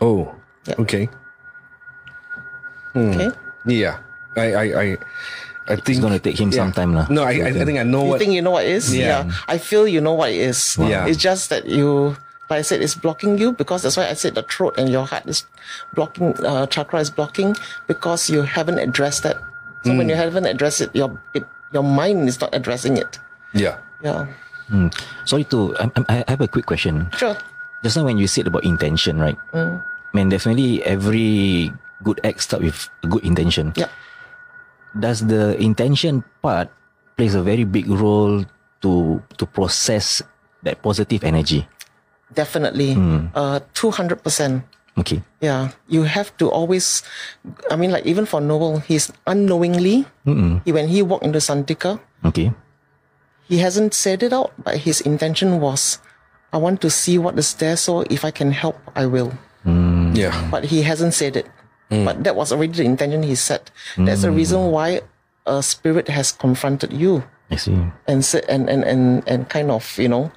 [0.00, 0.32] Oh.
[0.64, 0.80] Yeah.
[0.80, 1.04] Okay.
[2.96, 3.28] Okay.
[3.68, 4.00] Yeah.
[4.40, 4.86] I I I,
[5.68, 7.04] I think It's gonna take him some time lah.
[7.12, 8.88] No, I, I I think I know You what think you know what it is?
[8.88, 9.28] Yeah.
[9.44, 10.80] I feel you know what it is.
[10.80, 11.04] Yeah.
[11.04, 12.16] It's just that you
[12.52, 15.08] But I said it's blocking you because that's why I said the throat and your
[15.08, 15.48] heart is
[15.96, 17.56] blocking, uh, chakra is blocking
[17.88, 19.40] because you haven't addressed that.
[19.88, 23.16] So when you haven't addressed it, your it, your mind is not addressing it.
[23.56, 23.80] Yeah.
[24.04, 24.28] Yeah.
[25.24, 27.08] Sorry to, I, I I have a quick question.
[27.16, 27.40] Sure.
[27.80, 29.40] Just now when you said about intention, right?
[29.56, 29.80] Mm.
[30.12, 31.72] Man, definitely every
[32.04, 33.72] good act start with a good intention.
[33.80, 33.88] Yeah.
[34.92, 36.68] Does the intention part
[37.16, 38.44] plays a very big role
[38.84, 40.20] to to process
[40.68, 41.64] that positive energy?
[42.34, 42.94] Definitely.
[42.94, 43.26] Hmm.
[43.34, 44.62] Uh, 200%.
[44.98, 45.22] Okay.
[45.40, 45.70] Yeah.
[45.88, 47.02] You have to always,
[47.70, 52.52] I mean, like even for Noel, he's unknowingly, he, when he walked into Santika, Okay.
[53.48, 55.98] he hasn't said it out, but his intention was,
[56.52, 59.32] I want to see what is there, so if I can help, I will.
[59.64, 60.16] Mm.
[60.16, 60.36] Yeah.
[60.50, 61.46] But he hasn't said it.
[61.90, 62.04] Mm.
[62.04, 63.70] But that was already the intention he said.
[63.96, 64.36] That's the mm.
[64.36, 65.00] reason why
[65.46, 67.76] a spirit has confronted you I see.
[68.06, 70.30] and said and, and, and, and kind of, you know,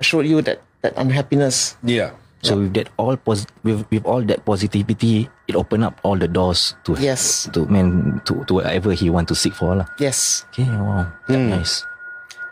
[0.00, 1.76] showed you that, that unhappiness.
[1.82, 2.12] Yeah.
[2.42, 6.28] So with that all pos- with, with all that positivity, it opened up all the
[6.28, 7.48] doors to Yes.
[7.52, 9.84] to man to, to whatever he want to seek for lah.
[10.00, 10.48] Yes.
[10.48, 11.52] Okay, wow, hmm.
[11.52, 11.84] nice.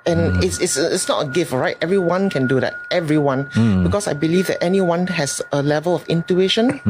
[0.04, 0.44] And hmm.
[0.44, 1.76] it's, it's it's not a gift, right?
[1.80, 2.76] Everyone can do that.
[2.92, 3.80] Everyone, hmm.
[3.84, 6.80] because I believe that anyone has a level of intuition.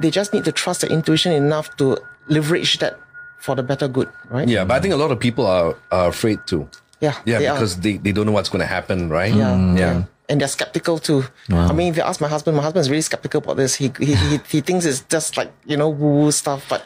[0.00, 2.00] They just need to trust the intuition enough to
[2.32, 2.96] leverage that
[3.38, 4.48] for the better good, right?
[4.48, 4.64] Yeah.
[4.64, 6.68] But I think a lot of people are, are afraid to.
[7.00, 7.54] yeah, Yeah, they are.
[7.54, 9.32] because they, they don't know what's going to happen, right?
[9.32, 10.02] Yeah, Yeah.
[10.28, 11.24] And they're skeptical too.
[11.48, 13.74] I mean, if you ask my husband, my husband's really skeptical about this.
[13.74, 16.84] He he he, he thinks it's just like you know woo woo stuff, but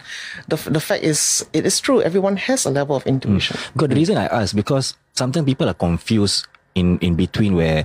[0.49, 2.01] the the fact is, it is true.
[2.03, 3.59] Everyone has a level of intuition.
[3.75, 7.85] Because the reason I ask because sometimes people are confused in in between where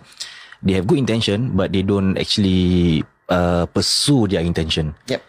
[0.63, 4.95] they have good intention but they don't actually uh, pursue their intention.
[5.07, 5.21] Yep.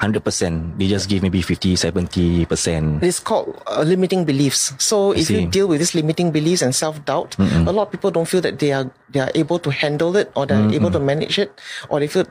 [0.00, 0.78] 100%.
[0.78, 3.02] They just give maybe 50, 70%.
[3.02, 4.74] It's called uh, limiting beliefs.
[4.78, 8.10] So if you deal with these limiting beliefs and self doubt, a lot of people
[8.10, 11.00] don't feel that they are they are able to handle it or they're able to
[11.00, 11.48] manage it,
[11.88, 12.26] or they feel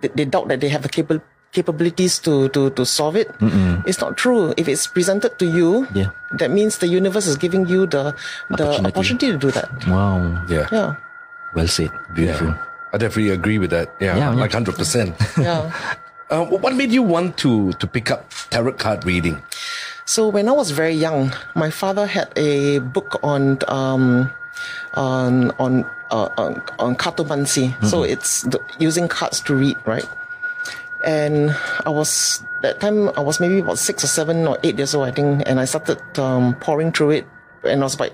[0.00, 1.20] they, they doubt that they have the capa-
[1.52, 3.28] capabilities to to to solve it.
[3.86, 4.54] It's not true.
[4.56, 6.10] If it's presented to you, Yeah.
[6.40, 8.16] that means the universe is giving you the
[8.48, 8.88] the Opportunity.
[8.96, 9.68] opportunity to do that.
[9.86, 10.40] Wow.
[10.48, 10.66] Yeah.
[10.72, 10.90] Yeah,
[11.54, 11.92] Well said.
[12.16, 12.54] Beautiful.
[12.94, 13.90] I definitely agree with that.
[14.00, 14.16] Yeah.
[14.16, 14.40] Yeah, yeah.
[14.40, 15.14] Like 100%.
[15.42, 15.68] yeah.
[16.34, 19.40] uh, what made you want to, to pick up tarot card reading?
[20.04, 24.30] So when I was very young, my father had a book on um,
[24.94, 27.72] on on uh, on, on cartomancy.
[27.84, 30.06] So it's the, using cards to read, right?
[31.06, 34.94] And I was that time I was maybe about six or seven or eight years
[34.94, 37.26] old, I think, and I started um, pouring through it,
[37.62, 38.12] and I was like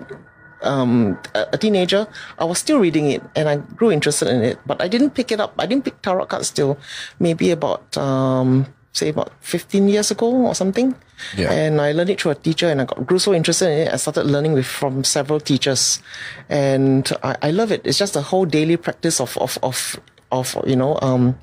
[0.62, 2.06] um, a, teenager.
[2.38, 5.32] I was still reading it, and I grew interested in it, but I didn't pick
[5.32, 5.54] it up.
[5.58, 6.78] I didn't pick tarot cards till
[7.18, 10.94] maybe about um, say about 15 years ago or something.
[11.36, 11.52] Yeah.
[11.52, 13.92] And I learned it through a teacher and I got, grew so interested in it.
[13.92, 16.02] I started learning with from several teachers
[16.48, 17.82] and I, I love it.
[17.84, 20.00] It's just a whole daily practice of, of, of,
[20.32, 21.38] of, you know, um,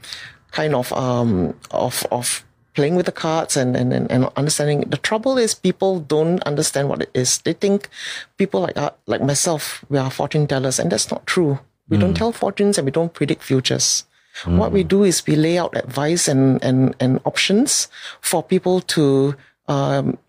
[0.51, 2.43] kind of, um, of, of
[2.77, 4.81] playing with the cards and, and, and, and understanding.
[4.81, 7.39] The trouble is people don't understand what it is.
[7.39, 7.89] They think
[8.37, 11.57] people like, uh, like myself, we are fortune tellers and that's not true.
[11.89, 14.05] We don't tell fortunes and we don't predict futures.
[14.45, 17.87] What we do is we lay out advice and, and, and options
[18.21, 19.33] for people to
[19.67, 20.19] um,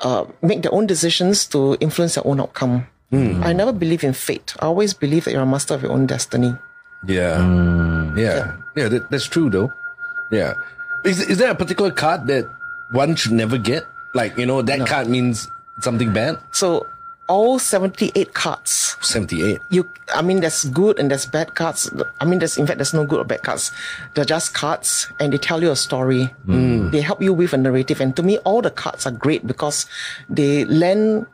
[0.00, 2.86] uh, make their own decisions to influence their own outcome.
[3.12, 4.54] I never believe in fate.
[4.60, 6.54] I always believe that you're a master of your own destiny.
[7.06, 7.44] Yeah.
[8.16, 8.56] Yeah.
[8.76, 9.70] Yeah, that, that's true though.
[10.32, 10.54] Yeah.
[11.04, 12.48] Is, is there a particular card that
[12.90, 13.86] one should never get?
[14.14, 15.48] Like, you know, that card means
[15.80, 16.38] something bad?
[16.50, 16.86] So
[17.28, 18.96] all 78 cards.
[19.00, 19.60] 78.
[19.70, 21.90] you i mean there's good and there's bad cards.
[22.20, 23.70] I mean there's in fact there's no good or bad cards.
[24.14, 26.34] They're just cards and they tell you a story.
[26.46, 26.90] Hmm.
[26.90, 28.00] They help you with a narrative.
[28.00, 29.86] And to me all the cards are great because
[30.28, 31.26] they lend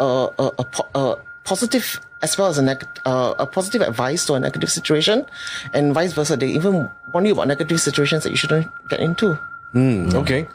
[0.00, 4.24] a, a, a, po- a positive as well as a, neg- uh, a positive advice
[4.26, 5.26] to a negative situation
[5.74, 9.34] and vice versa they even warn you about negative situations that you shouldn't get into
[9.74, 10.46] Mm, Okay.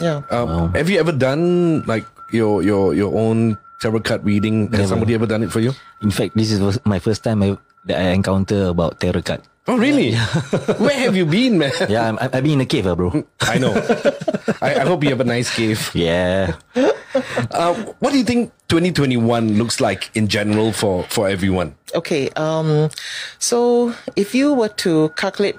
[0.00, 4.72] yeah Um, Have you ever done like your your your own tarot card reading?
[4.72, 4.96] Has Never.
[4.96, 5.76] somebody ever done it for you?
[6.00, 9.44] In fact, this is my first time I, that I encounter about tarot card.
[9.70, 10.14] Oh, really?
[10.82, 11.70] Where have you been, man?
[11.88, 13.22] Yeah, I'm, I've been in a cave, ah, bro.
[13.42, 13.70] I know.
[14.60, 15.94] I, I hope you have a nice cave.
[15.94, 16.58] Yeah.
[17.54, 21.76] Uh, what do you think 2021 looks like in general for, for everyone?
[21.94, 22.90] Okay, um,
[23.38, 25.54] so if you were to calculate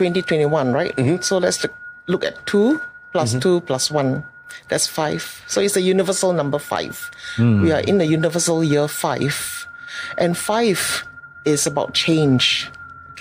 [0.00, 0.96] 2021, right?
[1.22, 1.74] So let's look,
[2.08, 2.80] look at 2
[3.12, 4.24] plus 2 plus 1.
[4.70, 5.44] That's 5.
[5.46, 7.10] So it's a universal number 5.
[7.38, 9.66] We are in the universal year 5.
[10.16, 11.04] And 5
[11.44, 12.70] is about change.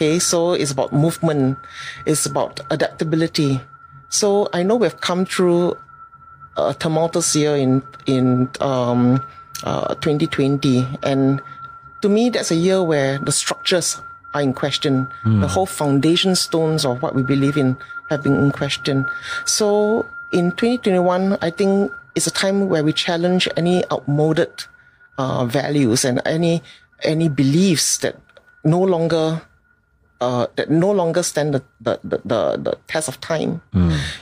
[0.02, 1.60] Okay, so it's about movement,
[2.08, 3.62] it's about adaptability.
[4.10, 5.78] So I know we've come through
[6.58, 9.22] a tumultuous year in in um,
[9.62, 11.40] uh, 2020, and
[12.02, 14.02] to me, that's a year where the structures
[14.34, 15.06] are in question.
[15.24, 17.78] The whole foundation stones of what we believe in
[18.10, 19.06] have been in question.
[19.46, 24.66] So in 2021, I think it's a time where we challenge any outmoded
[25.20, 26.64] uh, values and any
[27.04, 28.18] any beliefs that
[28.66, 29.46] no longer
[30.22, 32.18] uh, that no longer stand the, the, the,
[32.62, 33.62] the, test of time.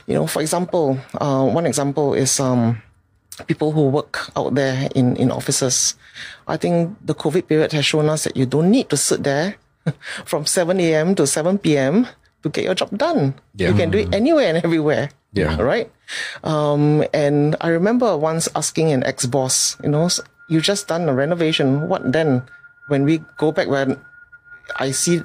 [0.08, 2.82] You know, for example, uh, one example is um,
[3.46, 5.94] people who work out there in, in offices.
[6.48, 9.56] I think the COVID period has shown us that you don't need to sit there
[10.24, 11.14] from 7 a.m.
[11.14, 12.08] to 7 p.m.
[12.42, 13.34] to get your job done.
[13.54, 15.10] You can do it anywhere and everywhere.
[15.32, 15.60] Yeah.
[15.62, 15.92] Right.
[16.42, 20.08] Um, and I remember once asking an ex boss, you know,
[20.48, 21.86] you just done a renovation.
[21.86, 22.42] What then?
[22.88, 24.02] When we go back, when
[24.74, 25.22] I see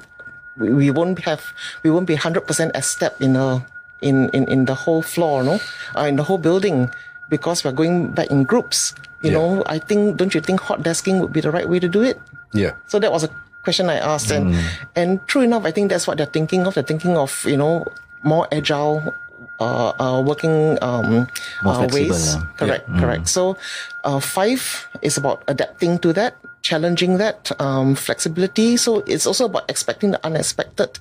[0.58, 3.64] we won't have we won't be hundred percent a step in a
[4.00, 5.60] in, in in the whole floor, no,
[5.96, 6.90] uh, in the whole building
[7.28, 8.94] because we're going back in groups.
[9.24, 9.38] You Yeah.
[9.38, 12.02] know, I think don't you think hot desking would be the right way to do
[12.04, 12.20] it?
[12.52, 12.72] Yeah.
[12.86, 13.30] So that was a
[13.64, 14.54] question I asked, and
[14.94, 16.74] and true enough, I think that's what they're thinking of.
[16.76, 17.88] They're thinking of you know
[18.22, 19.14] more agile.
[19.56, 21.24] Uh, uh, working um,
[21.64, 22.36] uh, ways.
[22.36, 23.24] uh, Correct, correct.
[23.28, 23.56] So,
[24.04, 24.60] uh, five
[25.00, 28.76] is about adapting to that, challenging that um, flexibility.
[28.76, 30.98] So it's also about expecting the unexpected.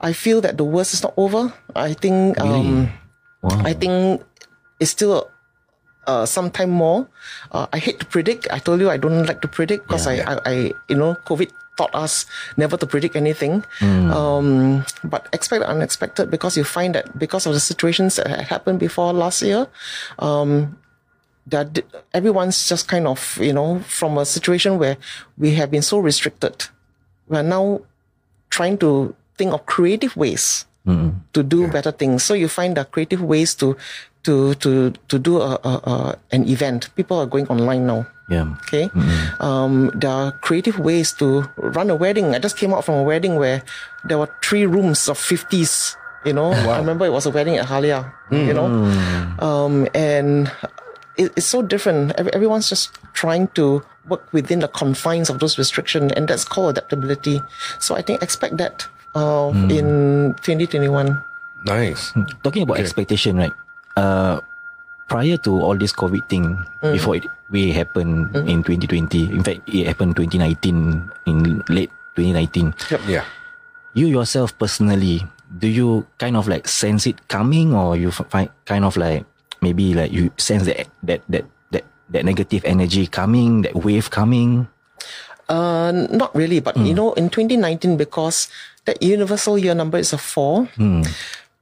[0.00, 1.52] I feel that the worst is not over.
[1.76, 2.88] I think um,
[3.42, 3.58] Wow.
[3.66, 4.22] I think
[4.78, 5.26] it's still
[6.06, 7.10] uh, some time more.
[7.50, 8.46] Uh, I hate to predict.
[8.54, 10.54] I told you I don't like to predict because I, I, I,
[10.88, 13.64] you know, COVID taught us never to predict anything.
[14.14, 18.46] Um, but expect the unexpected because you find that because of the situations that had
[18.46, 19.66] happened before last year,
[20.22, 20.78] um,
[21.46, 21.80] that
[22.14, 24.96] everyone's just kind of, you know, from a situation where
[25.36, 26.66] we have been so restricted,
[27.28, 27.80] we're now
[28.50, 30.66] trying to think of creative ways
[31.32, 32.22] to do better things.
[32.24, 33.76] So you find the creative ways to
[34.24, 36.90] to to to do a, a, a an event.
[36.96, 38.06] People are going online now.
[38.30, 38.54] Yeah.
[38.66, 38.90] Okay,
[39.40, 42.34] um, there are creative ways to run a wedding.
[42.34, 43.62] I just came out from a wedding where
[44.04, 45.96] there were three rooms of fifties.
[46.24, 48.12] You know, I remember it was a wedding at Halia.
[48.30, 48.66] You know,
[49.38, 50.50] um, and
[51.16, 52.12] it, it's so different.
[52.16, 56.78] Every, everyone's just trying to work within the confines of those restrictions, and that's called
[56.78, 57.40] adaptability.
[57.78, 61.22] So I think expect that uh, in 2021.
[61.64, 62.12] Nice.
[62.42, 63.52] Talking about expectation, right?
[63.96, 64.40] Uh,
[65.08, 69.86] prior to all this COVID thing, before it we happened in 2020, in fact, it
[69.86, 72.74] happened 2019, in late 2019.
[73.06, 73.24] Yeah.
[73.92, 75.20] You yourself personally,
[75.58, 79.28] do you kind of like sense it coming, or you find kind of like
[79.62, 84.68] maybe like you sense that that that that that negative energy coming, that wave coming?
[85.48, 88.48] Uh, not really, but you know, in 2019, because
[88.84, 90.68] that universal year number is a four,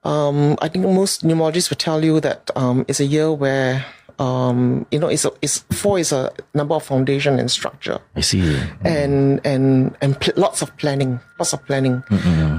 [0.04, 3.84] um, I think most numerologists will tell you that um, it's a year where
[4.20, 7.98] um, you know, it's a, it's four is a number of foundation and structure.
[8.14, 8.60] I see.
[8.84, 12.04] and and and pl- lots of planning, lots of planning.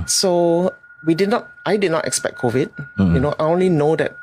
[0.07, 0.73] So
[1.05, 1.47] we did not.
[1.65, 2.69] I did not expect COVID.
[2.97, 4.17] You know, I only know that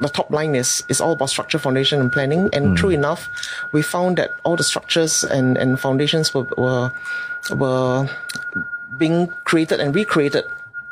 [0.00, 2.48] the top line is is all about structure, foundation, and planning.
[2.52, 2.74] And hmm.
[2.74, 3.28] true enough,
[3.72, 6.92] we found that all the structures and and foundations were were
[7.54, 8.08] were
[8.96, 10.44] being created and recreated.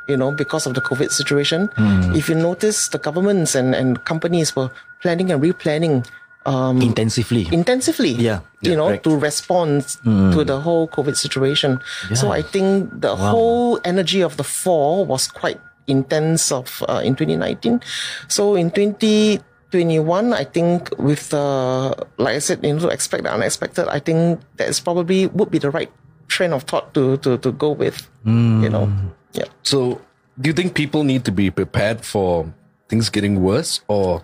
[0.06, 1.66] You know, because of the COVID situation.
[1.74, 2.14] Hmm.
[2.14, 4.70] If you notice, the governments and, and companies were
[5.02, 6.06] planning and replanning
[6.46, 7.48] um, Intensively.
[7.50, 8.10] intensively.
[8.10, 8.40] Yeah.
[8.62, 9.04] You Yeah, know, correct.
[9.04, 10.30] to respond hmm.
[10.30, 11.80] to the whole COVID situation.
[12.14, 17.14] So I think the whole energy of the fall was quite intense of uh, in
[17.14, 17.80] 2019.
[18.28, 23.32] So in 2021, I think with uh, like I said, you know, to expect the
[23.32, 25.90] unexpected, I think that is probably would be the right
[26.28, 28.08] train of thought to to to go with.
[28.26, 28.90] You know,
[29.32, 29.46] yeah.
[29.62, 30.00] So,
[30.40, 32.50] do you think people need to be prepared for
[32.88, 34.22] things getting worse, or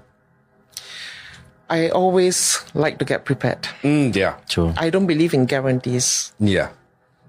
[1.71, 3.63] I always like to get prepared.
[3.83, 4.75] Mm, yeah, Sure.
[4.77, 6.33] I don't believe in guarantees.
[6.39, 6.69] yeah?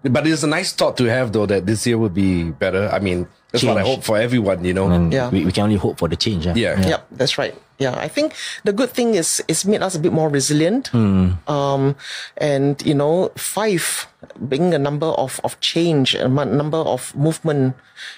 [0.04, 2.90] But it's a nice thought to have, though, that this year will be better.
[2.92, 4.66] I mean, that's what I hope for everyone.
[4.66, 5.30] You know, And Yeah.
[5.30, 6.50] we, we can only hope for the change.
[6.50, 6.54] ah.
[6.58, 7.54] yeah, Yep, that's right.
[7.78, 8.34] Yeah, I think
[8.66, 10.88] the good thing is it's made us a bit more resilient.
[10.90, 11.38] Hmm.
[11.50, 11.96] Um,
[12.38, 14.08] and you know, five
[14.50, 17.76] being a number of of change, a number of movement,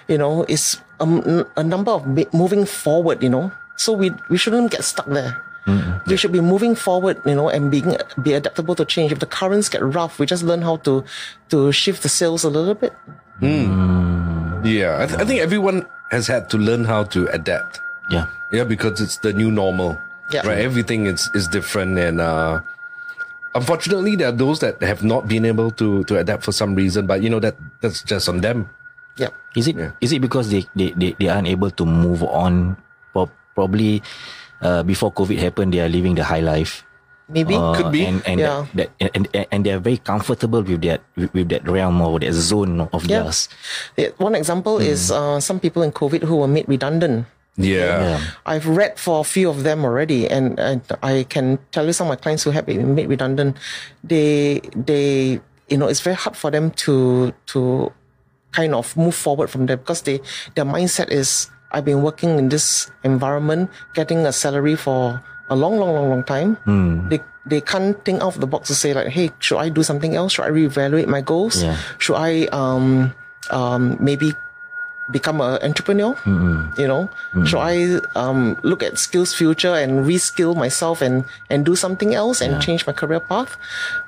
[0.08, 3.24] you know, is um, a, a number of moving forward.
[3.24, 5.40] You know, so we we shouldn't get stuck there.
[5.66, 5.98] Hmm.
[6.06, 9.12] We should be moving forward, you know, and being be adaptable to change.
[9.16, 11.02] If the currents get rough, we just learn how to
[11.50, 12.94] to shift the sails a little bit.
[13.40, 14.05] Hmm.
[14.66, 14.98] Yeah.
[15.02, 17.80] I, th- I think everyone has had to learn how to adapt.
[18.10, 18.28] Yeah.
[18.52, 19.98] Yeah, because it's the new normal.
[20.32, 20.46] Yeah.
[20.46, 20.60] Right.
[20.60, 22.62] Everything is is different, and uh,
[23.54, 27.06] unfortunately, there are those that have not been able to to adapt for some reason.
[27.08, 28.70] But you know that that's just on them.
[29.18, 29.30] Yeah.
[29.56, 32.78] Is it is it because they, they, they, they aren't able to move on?
[33.14, 34.04] Pro- Probably
[34.62, 36.85] uh, before COVID happened, they are living the high life.
[37.30, 37.56] Maybe.
[37.56, 38.06] Uh, Could be.
[38.06, 38.66] and and, Yeah.
[38.76, 42.20] that, that, and, and and they're very comfortable with that with, with that realm or
[42.20, 43.24] that zone of Yeah.
[43.24, 43.50] theirs.
[43.98, 47.26] Yeah, One example is uh, some people in COVID who were made redundant.
[47.58, 48.20] Yeah.
[48.20, 48.20] Yeah.
[48.46, 52.08] I've read for a few of them already, and, and I can tell you some
[52.08, 53.56] of my clients who have been made redundant.
[54.04, 55.40] They they
[55.72, 57.92] you know it's very hard for them to to
[58.52, 60.20] kind of move forward from there because they
[60.56, 65.78] their mindset is I've been working in this environment, getting a salary for a long,
[65.78, 66.58] long, long, long time.
[67.10, 69.84] They they can't think out of the box to say like, hey, should I do
[69.84, 70.34] something else?
[70.34, 71.62] Should I reevaluate my goals?
[71.64, 71.78] Yeah.
[72.00, 73.14] Should I um
[73.52, 74.34] um maybe
[75.12, 76.18] become an entrepreneur?
[76.82, 77.10] You know,
[77.46, 82.58] should I um, look at SkillsFuture and reskill myself and and do something else and
[82.60, 83.56] change my career path?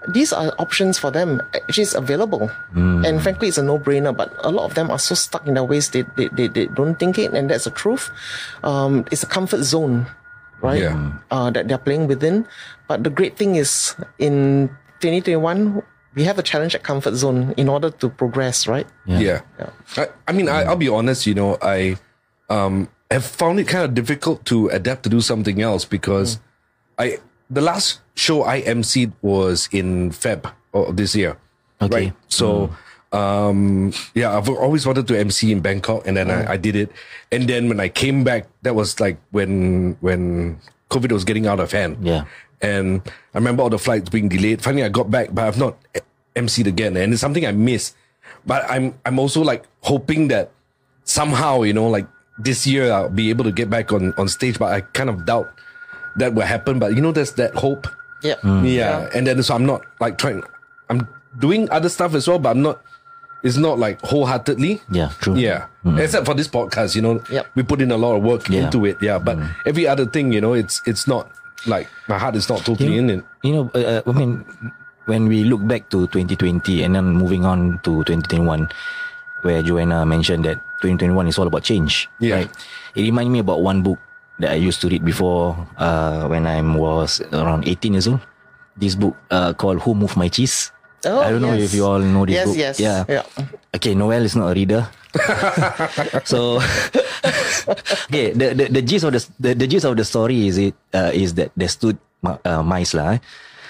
[0.10, 1.42] These are options for them.
[1.54, 4.10] Actually, it's available, and frankly, it's a no brainer.
[4.10, 6.66] But a lot of them are so stuck in their ways they they, they, they
[6.66, 8.10] don't think it, and that's the truth.
[8.64, 10.08] Um, it's a comfort zone,
[10.62, 10.82] right?
[10.82, 11.14] Yeah.
[11.32, 12.48] Uh, that they're playing within.
[12.88, 15.84] But the great thing is in 2021.
[16.16, 18.88] We have a challenge at comfort zone in order to progress, right?
[19.06, 19.42] Yeah.
[19.60, 19.70] Yeah.
[19.98, 21.98] I, I mean, I, I'll be honest, you know, I
[22.50, 26.40] um, have found it kind of difficult to adapt to do something else because
[26.98, 31.38] I the last show I emceed was in Feb of this year.
[31.82, 32.06] Okay.
[32.06, 32.14] Right.
[32.28, 32.76] So
[33.14, 36.92] um yeah, I've always wanted to MC in Bangkok and then I, I did it.
[37.32, 41.60] And then when I came back, that was like when when COVID was getting out
[41.60, 41.98] of hand.
[42.02, 42.26] Yeah.
[42.62, 43.02] And
[43.34, 44.62] I remember all the flights being delayed.
[44.64, 45.78] Finally, I got back, but I've not
[46.36, 47.94] MC'd again, and it's something I miss.
[48.46, 50.52] But I'm I'm also like hoping that
[51.04, 52.08] somehow, you know, like
[52.40, 54.58] this year I'll be able to get back on on stage.
[54.60, 55.48] But I kind of doubt
[56.18, 56.80] that will happen.
[56.80, 57.88] But you know, there's that hope.
[58.24, 58.36] Yeah.
[58.64, 59.10] Yeah.
[59.14, 60.44] And then so I'm not like trying.
[60.90, 62.82] I'm doing other stuff as well, but I'm not.
[63.44, 64.82] It's not like wholeheartedly.
[64.90, 65.36] Yeah, true.
[65.38, 65.68] Yeah.
[65.98, 67.48] Except for this podcast, you know, Yep.
[67.56, 68.66] we put in a lot of work Yeah.
[68.66, 68.98] into it.
[69.02, 69.20] Yeah.
[69.20, 71.30] But every other thing, you know, it's it's not
[71.66, 73.22] like my heart is not totally You in it.
[73.44, 74.44] you know uh, I mean,
[75.06, 78.68] when we look back to 2020 and then moving on to 2021,
[79.46, 82.10] where Joanna mentioned that 2021 is all about change.
[82.20, 82.36] Yeah.
[82.44, 82.52] Right?
[82.96, 84.00] It reminded me about one book
[84.40, 88.20] that I used to read before uh, when I was around 18 years old.
[88.78, 90.72] This book uh, called Who Moved My Cheese.
[91.08, 92.58] Oh, I don't know if you all know this Yes, book.
[92.58, 92.76] yes.
[92.80, 93.00] Yeah.
[93.08, 93.24] Yeah.
[93.76, 94.88] Okay, Noel is not a reader.
[96.28, 96.60] so
[98.08, 100.76] okay, the, the the gist of the, the the gist of the story is it
[100.94, 103.18] uh, is that there stood uh, mice lah.
[103.18, 103.20] eh.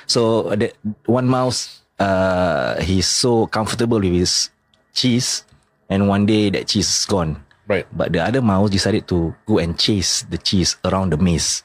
[0.07, 0.71] So the
[1.05, 4.49] one mouse uh he's so comfortable with his
[4.93, 5.43] cheese,
[5.89, 7.37] and one day that cheese is gone.
[7.67, 7.83] Right.
[7.91, 11.63] But the other mouse decided to go and chase the cheese around the maze.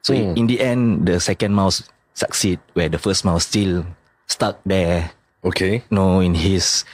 [0.00, 0.36] So Hmm.
[0.36, 1.84] in the end, the second mouse
[2.16, 3.84] succeed, where the first mouse still
[4.26, 5.10] stuck there
[5.44, 5.82] Okay.
[5.90, 6.84] no in his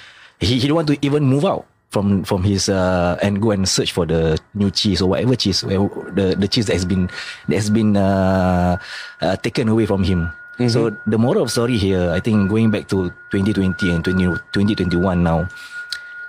[0.41, 3.67] he, he don't want to even move out from from his uh and go and
[3.69, 5.79] search for the new cheese or whatever cheese where
[6.15, 7.11] the the cheese that has been
[7.51, 8.79] that has been uh,
[9.23, 10.31] uh taken away from him
[10.69, 15.23] so the moral of story here i think going back to 2020 and 20, 2021
[15.25, 15.49] now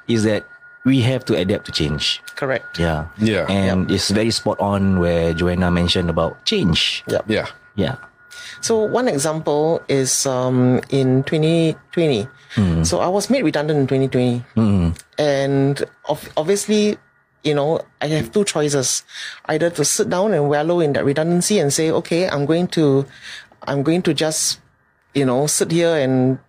[0.08, 0.46] is that
[0.86, 2.80] we have to adapt to change Correct.
[2.80, 3.46] yeah Yeah.
[3.52, 7.22] and it's very spot on where joanna mentioned about change Yeah.
[7.28, 7.48] Yeah.
[7.76, 7.96] yeah
[8.62, 12.28] So one example is um, in 2020.
[12.54, 12.84] Hmm.
[12.84, 14.90] So I was made redundant in 2020, hmm.
[15.18, 16.98] and of, obviously,
[17.44, 19.04] you know, I have two choices:
[19.46, 23.06] either to sit down and wallow in that redundancy and say, "Okay, I'm going to,
[23.64, 24.60] I'm going to just,
[25.16, 26.40] you know, sit here and,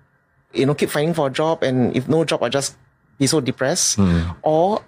[0.52, 2.76] you know, keep finding for a job, and if no job, I just
[3.18, 4.36] be so depressed," hmm.
[4.42, 4.82] or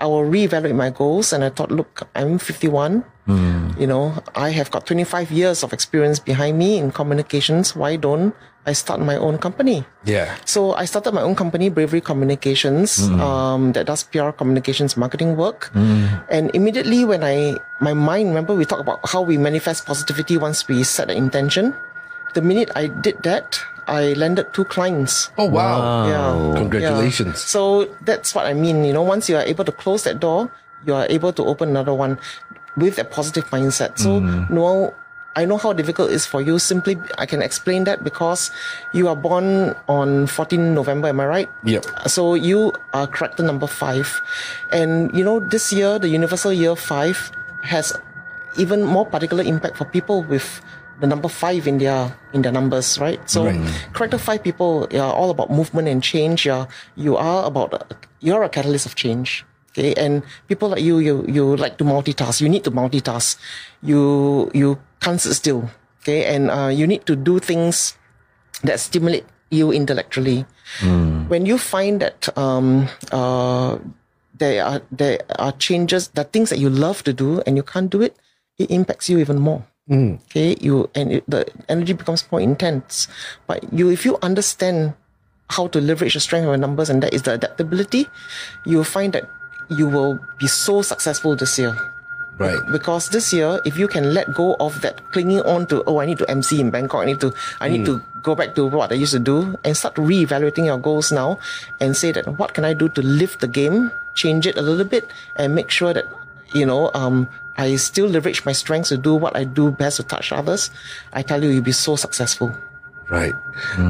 [0.00, 1.32] I will reevaluate my goals.
[1.32, 3.04] And I thought, look, I'm 51.
[3.26, 3.70] Hmm.
[3.78, 7.76] You know, I have got 25 years of experience behind me in communications.
[7.76, 8.34] Why don't
[8.66, 9.84] I start my own company?
[10.04, 10.36] Yeah.
[10.44, 13.20] So I started my own company, Bravery Communications, hmm.
[13.20, 15.70] um, that does PR communications marketing work.
[15.72, 16.06] Hmm.
[16.28, 20.66] And immediately when I, my mind, remember we talked about how we manifest positivity once
[20.68, 21.74] we set an intention.
[22.34, 25.30] The minute I did that, I landed two clients.
[25.38, 26.06] Oh wow.
[26.06, 26.58] Yeah.
[26.60, 27.42] Congratulations.
[27.42, 27.50] Yeah.
[27.54, 28.84] So that's what I mean.
[28.84, 30.50] You know, once you are able to close that door,
[30.86, 32.18] you are able to open another one
[32.76, 33.98] with a positive mindset.
[33.98, 34.48] So, mm.
[34.48, 34.94] Noel,
[35.36, 36.58] I know how difficult it is for you.
[36.58, 38.50] Simply, I can explain that because
[38.92, 41.08] you are born on 14 November.
[41.08, 41.50] Am I right?
[41.64, 41.86] Yep.
[42.06, 44.20] So you are character number five,
[44.72, 47.30] and you know this year, the universal year five
[47.62, 47.94] has
[48.56, 50.60] even more particular impact for people with
[51.00, 53.18] the number five in their in their numbers, right?
[53.28, 53.48] So
[53.94, 56.46] character five people are all about movement and change.
[56.46, 59.44] You're, you are about you're a catalyst of change.
[59.70, 62.40] Okay, and people like you, you you like to multitask.
[62.40, 63.38] You need to multitask.
[63.82, 65.70] You you can't sit still.
[66.02, 67.94] Okay, and uh, you need to do things
[68.66, 70.46] that stimulate you intellectually.
[71.30, 73.78] When you find that um, uh,
[74.34, 77.90] there are there are changes, the things that you love to do, and you can't
[77.90, 78.16] do it,
[78.58, 79.69] it impacts you even more.
[79.88, 83.08] Okay, you and it, the energy becomes more intense.
[83.46, 84.94] But you, if you understand
[85.50, 88.06] how to leverage the strength of your numbers, and that is the adaptability,
[88.66, 89.24] you will find that
[89.68, 91.74] you will be so successful this year.
[92.38, 92.56] Right.
[92.72, 96.06] Because this year, if you can let go of that clinging on to, oh, I
[96.06, 98.92] need to MC in Bangkok, I need to, I need to go back to what
[98.92, 101.38] I used to do, and start re-evaluating your goals now,
[101.80, 104.86] and say that what can I do to lift the game, change it a little
[104.86, 106.06] bit, and make sure that
[106.54, 107.28] you know, um,
[107.60, 110.70] I still leverage my strengths to do what I do best to touch others.
[111.12, 112.50] I tell you, you'll be so successful.
[113.12, 113.34] Right.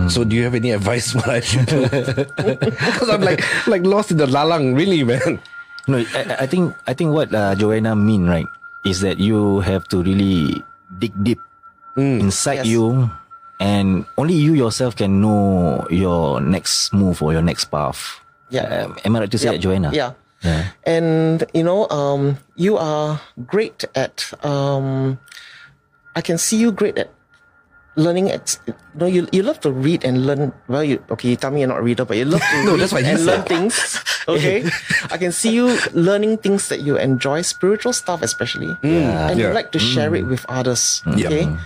[0.09, 1.85] So do you have any advice what I should do?
[1.87, 5.39] Because I'm like like lost in the lalang, really, man.
[5.89, 8.49] No, I, I- I think I think what uh, Joanna mean right
[8.89, 10.64] is that you have to really
[10.99, 11.39] dig deep
[12.01, 12.73] inside Yes.
[12.73, 13.11] you,
[13.61, 18.21] and only you yourself can know your next move or your next path.
[18.49, 18.89] Yeah.
[18.89, 19.55] Um, am I right to say Yep.
[19.55, 19.91] that, Joanna?
[19.93, 20.16] Yeah.
[20.43, 20.72] Yeah.
[20.84, 24.32] And you know, um, you are great at.
[24.45, 25.18] Um,
[26.16, 27.12] I can see you great at
[27.97, 28.30] learning.
[28.30, 30.53] At you know, you you love to read and learn.
[30.68, 31.30] Well, you okay?
[31.30, 33.05] You tell me you're not a reader, but you love to No, read that's what
[33.05, 33.76] and learn things.
[34.28, 34.62] Okay,
[35.11, 39.72] I can see you learning things that you enjoy, spiritual stuff especially, and you like
[39.72, 41.03] to share it with others.
[41.16, 41.26] Yeah.
[41.26, 41.57] Okay.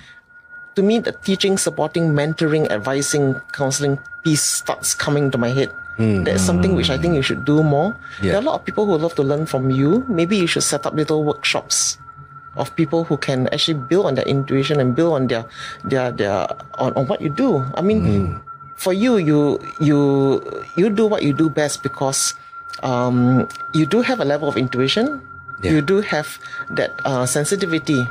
[0.77, 5.75] To me, the teaching, supporting, mentoring, advising, counseling piece starts coming to my head.
[5.99, 7.95] That's something which I think you should do more.
[8.19, 8.35] Yeah.
[8.35, 10.03] There are a lot of people who love to learn from you.
[10.11, 11.99] Maybe you should set up little workshops
[12.57, 15.47] of people who can actually build on their intuition and build on their
[15.87, 16.47] their their
[16.79, 17.63] on, on what you do.
[17.75, 18.39] I mean,
[18.75, 20.39] for you, you you
[20.75, 22.35] you do what you do best because
[22.83, 25.23] um, you do have a level of intuition.
[25.63, 25.79] Yeah.
[25.79, 26.27] You do have
[26.77, 28.05] that uh, sensitivity,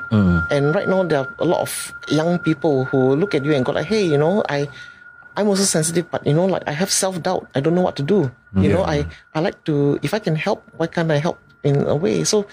[0.49, 1.71] and right now there are a lot of
[2.07, 4.71] young people who look at you and go like, "Hey, you know, I,
[5.35, 7.47] I'm also sensitive, but you know, like I have self doubt.
[7.55, 8.29] I don't know what to do.
[8.55, 9.97] You know, I I like to.
[10.05, 12.21] If I can help, why can't I help in a way?
[12.23, 12.45] So,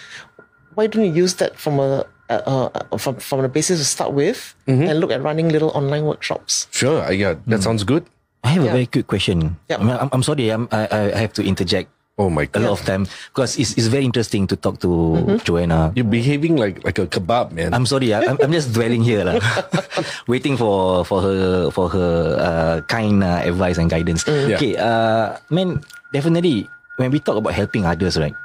[0.75, 4.17] why don't you use that from a uh, uh, from from the basis to start
[4.17, 6.69] with, and look at running little online workshops?
[6.73, 7.05] Sure.
[7.05, 8.09] uh, Yeah, that sounds good.
[8.41, 9.61] I have a very quick question.
[9.69, 9.77] Yeah.
[9.77, 12.61] I mean, I'm, I'm sorry, I'm, I, I have to interject Oh my god!
[12.61, 15.41] a lot of time because it's, it's very interesting to talk to Mm-hmm.
[15.49, 15.89] Joanna.
[15.97, 17.73] You're behaving like like a kebab, man.
[17.73, 19.41] I'm sorry, I, I'm, I'm just dwelling here, lah.
[20.29, 24.29] waiting for for her for her uh, kind uh, advice and guidance.
[24.29, 24.61] Yeah.
[24.61, 25.81] Okay, uh, man,
[26.13, 26.69] definitely
[27.01, 28.37] when we talk about helping others, right,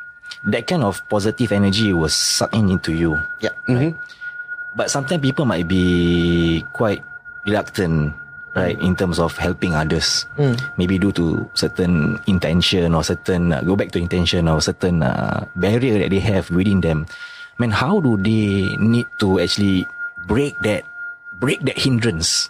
[0.48, 3.20] that kind of positive energy was sucking into you.
[3.44, 3.52] Yeah.
[4.76, 7.04] But sometimes people might be quite
[7.46, 8.16] reluctant,
[8.56, 10.26] right, in terms of helping others.
[10.78, 15.46] Maybe due to certain intention or certain, uh, go back to intention or certain uh,
[15.56, 17.06] barrier that they have within them.
[17.60, 19.88] Man, how do they need to actually
[20.28, 20.84] break that,
[21.40, 22.50] break that hindrance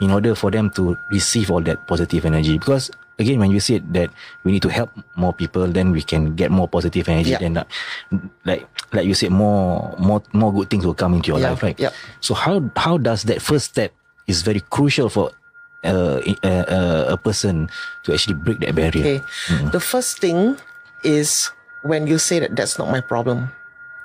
[0.00, 2.56] in order for them to receive all that positive energy?
[2.56, 4.08] Because again, when you said that
[4.44, 7.30] we need to help more people, then we can get more positive energy.
[7.36, 7.38] Yeah.
[7.38, 7.64] Then, uh,
[8.44, 11.62] like like you said, more more more good things will come into your Yeah, life,
[11.62, 11.78] right?
[11.78, 11.90] yeah.
[12.20, 13.92] So how how does that first step
[14.30, 15.34] is very crucial for
[15.84, 16.78] uh, a, a,
[17.14, 17.66] a person
[18.06, 19.02] to actually break that barrier?
[19.02, 19.18] Okay.
[19.74, 20.56] The first thing
[21.02, 21.50] is
[21.82, 23.50] when you say that that's not my problem.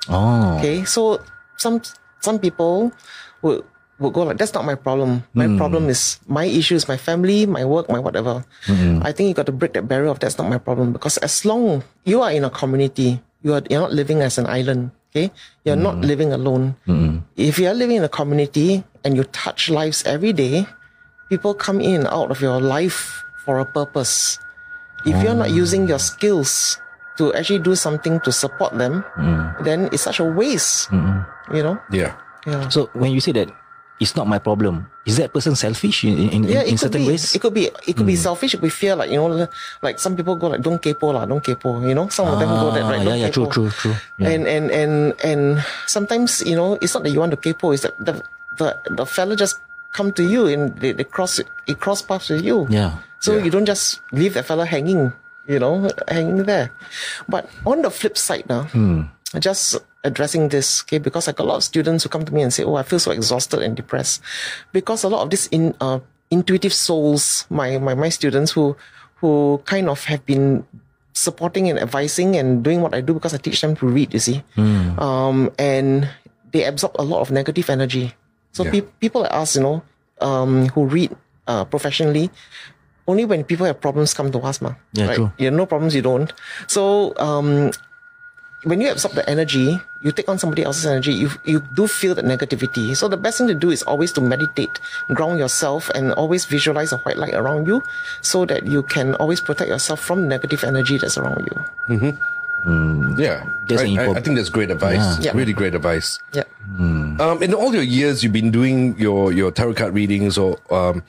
[0.09, 1.17] Oh, Okay, so
[1.57, 1.81] some
[2.21, 2.93] some people
[3.41, 3.65] will
[3.97, 5.23] will go like that's not my problem.
[5.33, 8.45] My problem is my issue is my family, my work, my whatever.
[9.01, 11.41] I think you got to break that barrier of that's not my problem because as
[11.45, 14.91] long you are in a community, you are you're not living as an island.
[15.15, 15.31] Okay,
[15.63, 16.11] you're not mm.
[16.11, 16.75] living alone.
[17.39, 20.67] If you are living in a community and you touch lives every day,
[21.31, 24.35] people come in and out of your life for a purpose.
[25.07, 25.55] If you're not oh.
[25.55, 26.83] using your skills
[27.15, 29.63] to actually do something to support them, mm.
[29.63, 30.91] then it's such a waste.
[30.91, 31.79] You know?
[31.95, 32.19] yeah.
[32.43, 32.67] Yeah.
[32.67, 33.49] so when you say that
[33.99, 37.15] it's not my problem, is that person selfish in in, in, Yeah, in certain be.
[37.15, 37.31] ways?
[37.35, 37.71] It could be.
[37.87, 38.27] It could be hmm.
[38.27, 38.53] selfish.
[38.53, 38.95] It could be fear.
[38.95, 39.47] Like you know,
[39.81, 42.49] like some people go like, "Don't kepo lah, don't kepo." You know, some of them
[42.49, 42.99] go that Ah, right.
[42.99, 43.95] yeah, "Don't yeah, true, kepo." true, true.
[44.19, 44.29] Yeah.
[44.35, 44.93] And and and
[45.23, 45.41] and
[45.87, 47.71] sometimes you know, it's not that you want to kepo.
[47.71, 48.19] It's that the
[48.59, 49.59] the the fella just
[49.95, 51.47] come to you and they, they cross it.
[51.79, 52.67] Cross paths with you.
[52.67, 52.99] Yeah.
[53.23, 53.47] So Yeah.
[53.47, 55.15] you don't just leave that fella hanging,
[55.47, 56.69] you know, hanging there.
[57.31, 58.67] But on the flip side now,
[59.33, 62.33] I just addressing this, okay, because I got a lot of students who come to
[62.33, 64.21] me and say, Oh, I feel so exhausted and depressed.
[64.71, 65.99] Because a lot of these in uh,
[66.31, 68.77] intuitive souls, my, my my students who
[69.19, 70.65] who kind of have been
[71.13, 74.19] supporting and advising and doing what I do because I teach them to read, you
[74.19, 74.43] see.
[74.99, 76.09] Um, and
[76.51, 78.13] they absorb a lot of negative energy.
[78.51, 78.71] So Yeah.
[78.71, 79.81] pe- people like us, you know,
[80.21, 81.15] um, who read
[81.47, 82.29] uh, professionally,
[83.07, 84.75] only when people have problems come to us, ma.
[84.93, 85.15] Yeah, right?
[85.15, 85.31] true.
[85.37, 86.33] You have no problems, you don't.
[86.67, 87.71] So um,
[88.65, 92.15] when you absorb the energy, you take on somebody else's energy, you you do feel
[92.17, 92.97] the negativity.
[92.97, 94.79] So the best thing to do is always to meditate,
[95.13, 97.83] ground yourself, and always visualize a white light around you,
[98.21, 102.17] so that you can always protect yourself from negative energy that's around you.
[103.17, 103.45] Yeah.
[103.69, 105.19] That's I, an I, impor- I think that's great advice.
[105.23, 105.31] Yeah.
[105.37, 106.17] Really great advice.
[106.33, 106.43] Yeah.
[107.21, 111.03] Um, in all your years, you've been doing your your tarot card readings, or um,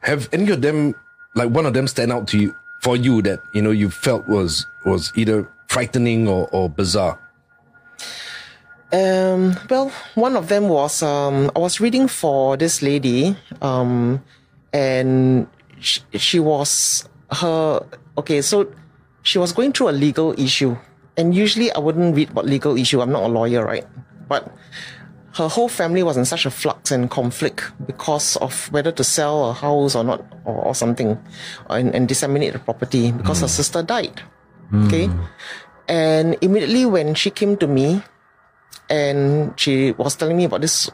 [0.00, 0.94] have any of them,
[1.34, 4.26] like one of them, stand out to you for you that you know you felt
[4.26, 7.18] was was either frightening or, or bizarre?
[8.92, 14.22] Um, well, one of them was um, I was reading for this lady, um,
[14.72, 15.48] and
[15.80, 17.84] she, she was her
[18.16, 18.40] okay.
[18.40, 18.70] So
[19.22, 20.76] she was going through a legal issue,
[21.16, 23.02] and usually I wouldn't read about legal issue.
[23.02, 23.84] I'm not a lawyer, right?
[24.28, 24.54] But
[25.34, 29.50] her whole family was in such a flux and conflict because of whether to sell
[29.50, 31.18] a house or not, or, or something,
[31.68, 34.22] and, and disseminate the property because her sister died.
[34.86, 35.10] Okay,
[35.88, 38.02] and immediately when she came to me
[38.88, 40.90] and she was telling me about this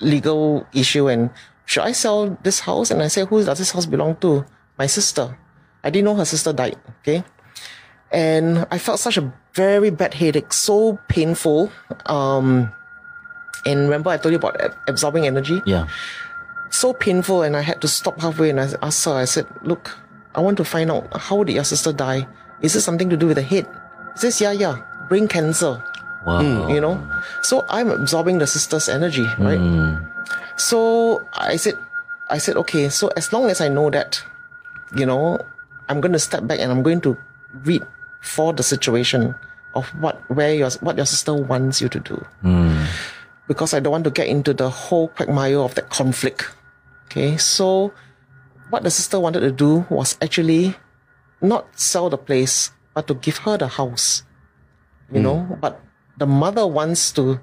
[0.00, 1.30] legal issue and
[1.66, 2.90] should I sell this house?
[2.90, 4.44] And I said, who does this house belong to?
[4.76, 5.38] My sister.
[5.84, 6.76] I didn't know her sister died.
[7.00, 7.22] Okay.
[8.10, 11.70] And I felt such a very bad headache, so painful.
[12.06, 12.72] Um,
[13.64, 14.58] and remember I told you about
[14.88, 15.62] absorbing energy?
[15.64, 15.86] Yeah.
[16.70, 17.42] So painful.
[17.44, 19.96] And I had to stop halfway and I asked her, I said, look,
[20.34, 22.26] I want to find out how did your sister die?
[22.62, 23.66] Is it something to do with the head?
[24.16, 25.82] Says, yeah, yeah, brain cancer
[26.26, 26.68] Wow.
[26.68, 27.00] you know
[27.40, 29.56] so i'm absorbing the sister's energy right
[30.56, 31.78] so i said
[32.28, 34.22] i said okay so as long as i know that
[34.94, 35.40] you know
[35.88, 37.16] i'm going to step back and i'm going to
[37.64, 37.82] read
[38.20, 39.34] for the situation
[39.74, 42.16] of what where your what your sister wants you to do.
[42.42, 42.84] Hmm.
[43.48, 46.50] Because i don't want to get into the whole quagmire of that conflict.
[47.06, 47.94] Okay so
[48.68, 50.74] what the sister wanted to do was actually
[51.40, 54.24] not sell the place but to give her the house
[55.12, 55.54] you know hmm.
[55.56, 55.80] but
[56.18, 57.40] the mother wants to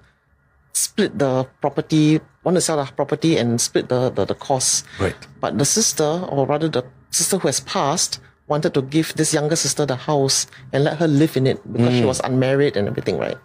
[0.74, 5.18] split the property want to sell the property and split the, the, the costs Right.
[5.42, 9.56] but the sister or rather the sister who has passed wanted to give this younger
[9.56, 12.08] sister the house and let her live in it because she hmm.
[12.14, 13.38] was unmarried and everything right?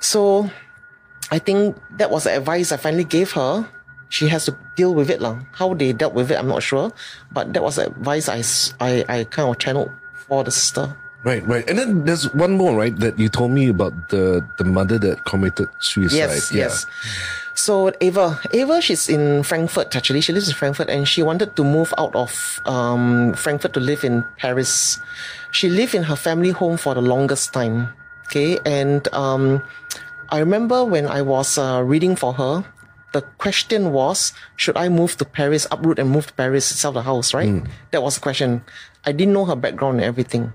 [0.00, 0.50] So
[1.30, 3.68] i think that was the advice i finally gave her.
[4.10, 5.36] She has to deal with it lah.
[5.52, 6.92] how they dealt with it i'm not sure.
[7.32, 8.40] But that was the advice I,
[8.80, 9.90] I, I kind of channeled
[10.28, 11.68] for the sister Right, right.
[11.68, 15.24] And then there's one more, right, that you told me about the the mother that
[15.24, 16.16] committed suicide.
[16.16, 16.70] Yes, Yeah.
[16.70, 16.86] yes.
[17.58, 20.20] So Ava, Ava, she's in Frankfurt actually.
[20.22, 24.04] She lives in Frankfurt, and she wanted to move out of um, Frankfurt to live
[24.06, 25.00] in Paris.
[25.50, 27.90] She lived in her family home for the longest time.
[28.30, 29.60] Okay, and um,
[30.30, 32.62] I remember when I was uh, reading for her,
[33.12, 37.02] the question was, should I move to Paris, uproot and move to Paris, sell the
[37.02, 37.64] house, right?
[37.90, 38.62] That was the question.
[39.04, 40.52] I didn't know her background and everything.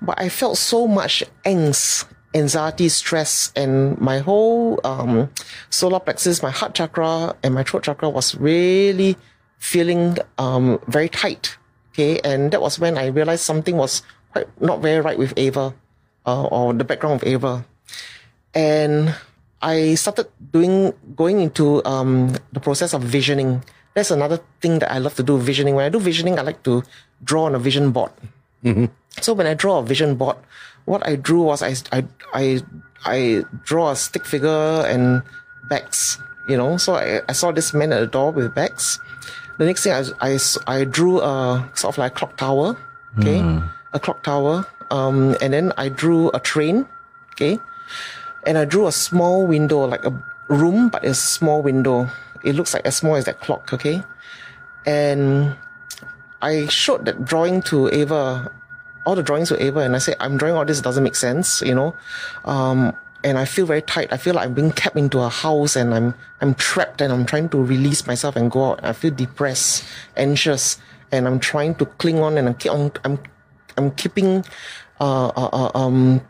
[0.00, 5.30] But I felt so much angst, anxiety, stress, and my whole um,
[5.70, 9.16] solar plexus, my heart chakra, and my throat chakra was really
[9.58, 11.56] feeling um, very tight.
[11.90, 15.74] Okay, and that was when I realized something was quite not very right with Ava,
[16.26, 17.64] uh, or the background of Ava
[18.54, 19.14] and
[19.62, 23.64] I started doing going into um, the process of visioning.
[23.94, 25.38] That's another thing that I love to do.
[25.38, 25.74] Visioning.
[25.74, 26.82] When I do visioning, I like to
[27.22, 28.12] draw on a vision board.
[29.20, 30.36] So when I draw a vision board,
[30.84, 32.62] what I drew was I I I,
[33.04, 35.22] I draw a stick figure and
[35.68, 36.18] bags.
[36.48, 38.98] You know, so I, I saw this man at the door with bags.
[39.58, 42.76] The next thing I, I, I drew a sort of like clock tower.
[43.18, 43.40] Okay,
[43.92, 44.64] a clock tower.
[44.90, 46.86] Um, and then I drew a train.
[47.32, 47.58] Okay,
[48.46, 50.12] and I drew a small window, like a
[50.48, 52.08] room, but a small window.
[52.44, 54.02] It looks like as small as that clock, okay?
[54.86, 55.56] And
[56.40, 58.50] I showed that drawing to Ava,
[59.08, 61.16] all the drawings were Ava, and I said, I'm drawing all this, it doesn't make
[61.16, 61.96] sense, you know?
[62.44, 62.94] Um,
[63.24, 64.12] and I feel very tight.
[64.12, 67.26] I feel like I'm being kept into a house and I'm I'm trapped and I'm
[67.26, 68.84] trying to release myself and go out.
[68.84, 69.82] I feel depressed,
[70.16, 70.78] anxious,
[71.10, 73.18] and I'm trying to cling on and I'm keep on I'm
[73.76, 74.44] I'm keeping
[75.00, 76.20] uh, uh, uh um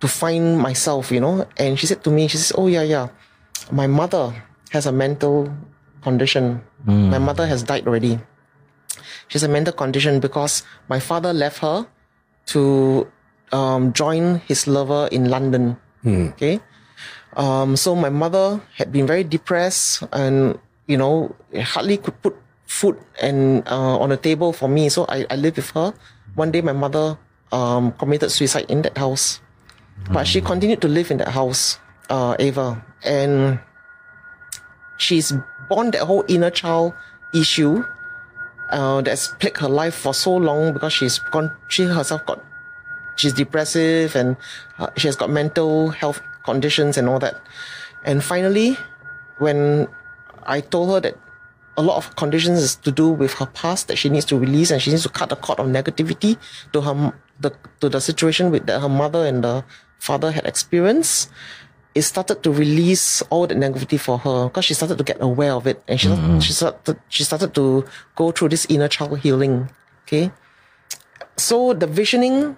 [0.00, 1.48] to find myself, you know.
[1.56, 3.08] And she said to me, she says, Oh, yeah, yeah.
[3.72, 4.34] My mother
[4.68, 5.48] has a mental
[6.02, 6.60] condition.
[6.84, 8.20] My mother has died already.
[9.28, 11.86] She has a mental condition because my father left her
[12.46, 13.06] to
[13.52, 15.76] um, join his lover in London.
[16.06, 16.60] Okay.
[17.36, 22.36] Um, so my mother had been very depressed and, you know, hardly could put
[22.66, 24.88] food and uh, on the table for me.
[24.88, 25.94] So I, I lived with her.
[26.34, 27.18] One day my mother
[27.52, 29.40] um, committed suicide in that house.
[30.12, 31.78] But she continued to live in that house,
[32.10, 32.84] uh, Ava.
[33.04, 33.58] And
[34.98, 35.32] she's
[35.68, 36.92] born that whole inner child
[37.34, 37.84] issue
[38.74, 42.42] uh, that's plagued her life for so long because she's gone, she herself got,
[43.16, 44.36] she's depressive and
[44.78, 47.40] uh, she has got mental health conditions and all that.
[48.04, 48.76] And finally,
[49.38, 49.86] when
[50.42, 51.16] I told her that
[51.76, 54.70] a lot of conditions is to do with her past that she needs to release
[54.70, 56.36] and she needs to cut the cord of negativity
[56.72, 57.50] to her the
[57.80, 59.64] to the situation with that her mother and the
[59.98, 61.30] father had experienced.
[61.94, 65.52] It started to release all the negativity for her because she started to get aware
[65.52, 67.84] of it and she started, she started she started to
[68.16, 69.70] go through this inner child healing.
[70.04, 70.30] Okay,
[71.36, 72.56] so the visioning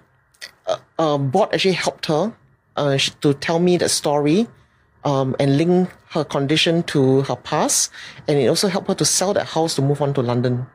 [0.65, 2.33] uh, uh, board actually helped her
[2.75, 4.47] uh, sh- to tell me the story
[5.05, 7.91] um, and link her condition to her past,
[8.27, 10.65] and it also helped her to sell that house to move on to London.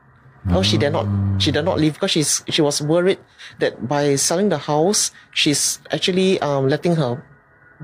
[0.49, 1.07] Oh, she did not.
[1.39, 3.19] She did not leave because she's she was worried
[3.59, 7.23] that by selling the house, she's actually um, letting her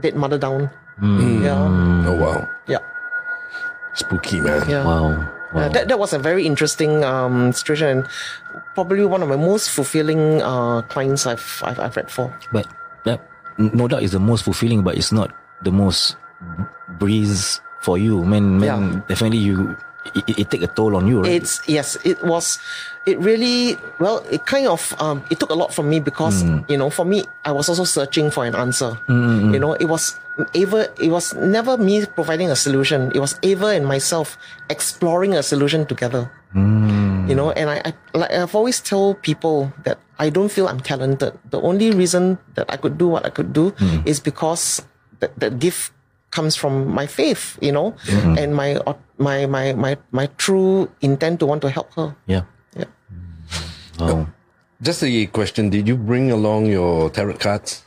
[0.02, 0.70] dead mother down.
[1.02, 1.56] Yeah,
[2.08, 2.80] Oh wow, yeah,
[3.93, 4.68] spooky man.
[4.70, 4.84] yeah.
[4.84, 5.28] Wow.
[5.50, 8.08] Uh, that that was a very interesting um, situation and
[8.76, 12.30] probably one of my most fulfilling uh, clients I've, I've I've read for.
[12.54, 12.68] But
[13.06, 13.24] that
[13.58, 15.34] no doubt is the most fulfilling, but it's not
[15.64, 16.18] the most
[17.00, 18.24] breeze for you.
[18.24, 19.02] Man, man, Yeah.
[19.08, 19.76] definitely you.
[20.16, 21.32] It, it, take a toll on you, right?
[21.32, 22.60] It's yes, it was.
[23.05, 24.24] It really well.
[24.30, 26.68] It kind of um, it took a lot from me because mm.
[26.70, 28.99] you know, for me, I was also searching for an answer.
[29.07, 30.20] Mm, mm, you know, it was
[30.53, 30.91] Ava.
[31.01, 33.12] It was never me providing a solution.
[33.16, 34.38] It was Ava and myself
[34.70, 36.30] exploring a solution together.
[37.30, 40.82] You know, and I, I like I've always told people that I don't feel I'm
[40.82, 41.38] talented.
[41.53, 44.82] The only reason that I could do what I could do is because
[45.20, 45.93] that, that gift
[46.32, 48.38] comes from my faith, you know, mm-hmm.
[48.38, 48.78] and my
[49.18, 52.16] my my my my true intent to want to help her.
[52.26, 52.44] yeah.
[52.76, 52.86] Yeah.
[54.00, 54.28] Wow.
[54.82, 57.84] Just a question: Did you bring along your tarot cards?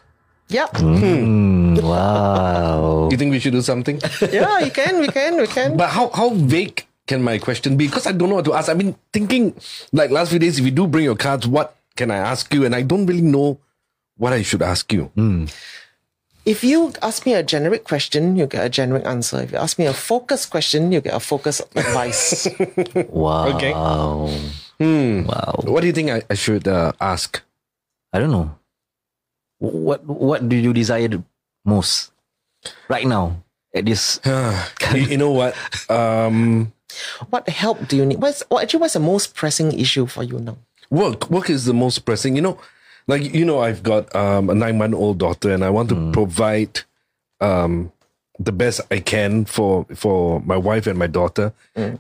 [0.53, 0.69] Yeah.
[0.77, 3.09] Mm, wow.
[3.13, 4.01] You think we should do something?
[4.33, 5.77] yeah, you can, we can, we can.
[5.77, 7.89] But how how vague can my question be?
[7.89, 8.69] Because I don't know what to ask.
[8.69, 9.57] I've been thinking
[9.93, 10.59] like last few days.
[10.59, 12.65] If you do bring your cards, what can I ask you?
[12.65, 13.61] And I don't really know
[14.17, 15.09] what I should ask you.
[15.17, 15.47] Hmm.
[16.45, 19.43] If you ask me a generic question, you get a generic answer.
[19.43, 22.49] If you ask me a focused question, you get a focused advice.
[23.09, 23.55] Wow.
[23.55, 23.73] Okay.
[23.73, 25.63] Wow.
[25.63, 27.41] What do you think I, I should uh, ask?
[28.13, 28.51] I don't know.
[29.59, 31.23] What What do you desire
[31.65, 32.11] most
[32.89, 33.39] right now
[33.73, 34.19] at this?
[34.95, 35.55] you, you know what?
[35.87, 36.73] Um,
[37.31, 38.19] what help do you need?
[38.19, 40.59] What's what, actually what's the most pressing issue for you now?
[40.93, 42.37] work work is the most pressing.
[42.37, 42.59] You know,
[43.07, 46.13] like you know, I've got um, a nine month old daughter, and I want to
[46.13, 46.81] provide
[47.41, 47.93] um,
[48.39, 51.53] the best I can for for my wife and my daughter.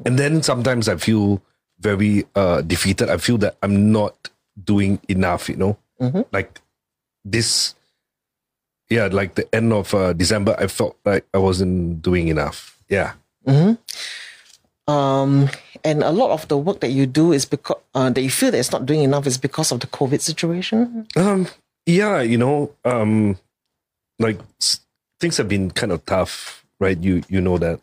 [0.04, 1.42] And then sometimes I feel
[1.80, 3.10] very uh, defeated.
[3.10, 4.30] I feel that I'm not
[4.62, 5.48] doing enough.
[5.48, 5.78] You know,
[6.32, 6.60] like
[7.24, 7.74] this.
[8.90, 12.76] Yeah, like the end of uh, December, I felt like I wasn't doing enough.
[12.90, 13.14] Yeah.
[14.86, 15.48] Um,
[15.84, 18.50] and a lot of the work that you do is because uh, that you feel
[18.50, 21.06] that it's not doing enough is because of the COVID situation.
[21.16, 21.48] Um,
[21.86, 23.36] yeah, you know, um,
[24.18, 24.38] like
[25.20, 26.98] things have been kind of tough, right?
[26.98, 27.80] You you know that,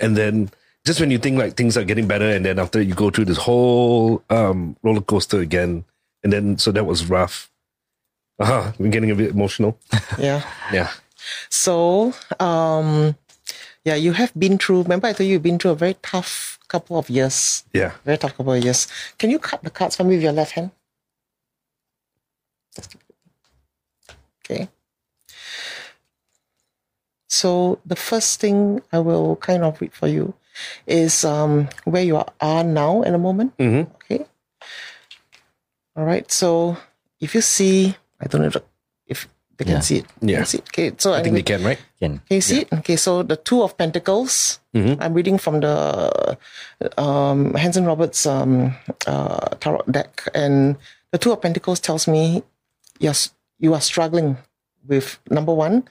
[0.00, 0.50] and then
[0.86, 3.26] just when you think like things are getting better, and then after you go through
[3.26, 5.84] this whole um roller coaster again,
[6.22, 7.50] and then so that was rough.
[8.38, 9.78] Uh-huh, I'm getting a bit emotional.
[10.18, 10.42] Yeah.
[10.72, 10.90] Yeah.
[11.48, 13.16] So, um,
[13.84, 14.82] yeah, you have been through.
[14.82, 17.64] Remember, I told you you've been through a very tough couple of years.
[17.72, 17.92] Yeah.
[18.04, 18.88] Very tough couple of years.
[19.18, 20.70] Can you cut the cards for me with your left hand?
[24.44, 24.68] Okay.
[27.28, 30.34] So the first thing I will kind of read for you
[30.86, 33.56] is um, where you are, now in a moment.
[33.58, 33.90] Mhm.
[33.96, 34.24] Okay.
[35.96, 36.30] All right.
[36.30, 36.76] So
[37.20, 38.56] if you see, I don't know if,
[39.06, 39.80] if they can Yeah.
[39.80, 40.06] see it.
[40.20, 40.36] Yeah.
[40.38, 40.68] can see it.
[40.68, 40.92] Okay.
[40.98, 41.78] So I think anyway- they can, right?
[42.00, 42.72] Can can you see it?
[42.72, 44.60] Okay, so the Two of Pentacles.
[44.76, 46.36] I'm reading from the
[47.00, 48.76] um, Hanson Roberts um,
[49.06, 50.76] uh, tarot deck, and
[51.12, 52.42] the Two of Pentacles tells me
[53.00, 54.36] yes, you are struggling
[54.86, 55.88] with number one,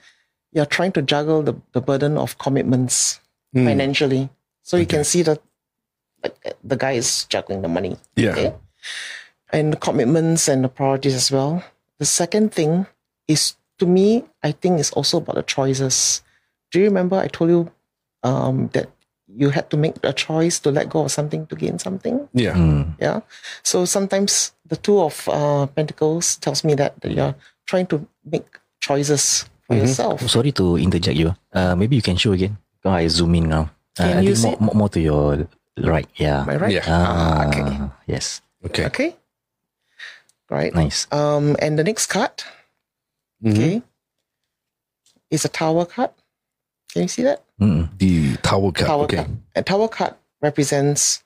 [0.52, 3.18] you're trying to juggle the, the burden of commitments
[3.52, 4.30] financially.
[4.62, 5.42] So you can see that
[6.22, 8.30] like, the guy is juggling the money Yeah.
[8.30, 8.54] okay?
[9.52, 11.62] and the commitments and the priorities as well.
[11.98, 12.86] The second thing
[13.28, 16.22] is to me, I think it's also about the choices.
[16.70, 17.70] Do you remember I told you
[18.22, 18.88] um, that
[19.28, 22.28] you had to make a choice to let go of something to gain something?
[22.32, 22.56] Yeah.
[23.00, 23.20] Yeah.
[23.62, 27.34] So sometimes the two of uh, Pentacles tells me that, that you're
[27.66, 28.46] trying to make
[28.80, 30.22] choices for yourself.
[30.30, 31.34] Sorry to interject you.
[31.52, 32.56] Uh, maybe you can show again.
[32.82, 33.70] Because I zoom in now.
[33.98, 35.48] Uh, Can I you think see more, more, more to your
[35.78, 36.06] right.
[36.16, 36.42] Yeah.
[36.42, 36.72] Am I right?
[36.72, 36.84] Yeah.
[36.86, 37.62] Ah, okay.
[37.64, 38.40] Ah, Yes.
[38.64, 38.86] Okay.
[38.86, 39.16] Okay.
[40.50, 40.74] Right.
[40.74, 41.06] Nice.
[41.10, 42.30] Um, and the next card,
[43.44, 43.82] okay,
[45.30, 46.10] is a tower card.
[46.92, 47.42] Can you see that?
[47.60, 47.88] Mm.
[47.98, 48.86] The tower card.
[48.86, 49.16] Tower okay.
[49.16, 49.30] card.
[49.56, 51.24] A tower card represents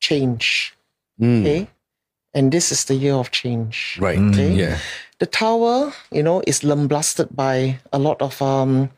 [0.00, 0.74] change.
[1.20, 1.68] Mm, Okay.
[2.34, 3.96] And this is the year of change.
[4.00, 4.18] Right.
[4.18, 4.52] Okay.
[4.52, 4.78] Yeah.
[5.20, 8.90] The tower, you know, is lambasted by a lot of um,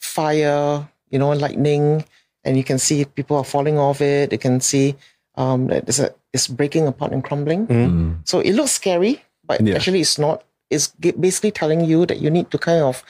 [0.00, 2.04] fire, you know, lightning,
[2.44, 4.32] and you can see people are falling off it.
[4.32, 4.96] You can see
[5.36, 8.20] um, that it's, a, it's breaking apart and crumbling.
[8.24, 9.76] So it looks scary, but Yeah.
[9.76, 10.44] actually it's not.
[10.70, 13.02] It's g- basically telling you that you need to kind of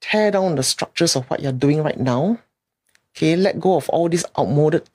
[0.00, 2.38] tear down the structures of what you're doing right now.
[3.16, 4.88] Okay, let go of all these outmoded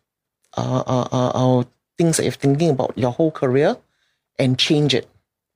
[0.57, 1.63] uh, uh, uh, uh,
[1.97, 3.77] things that you're thinking about your whole career
[4.37, 5.09] and change it.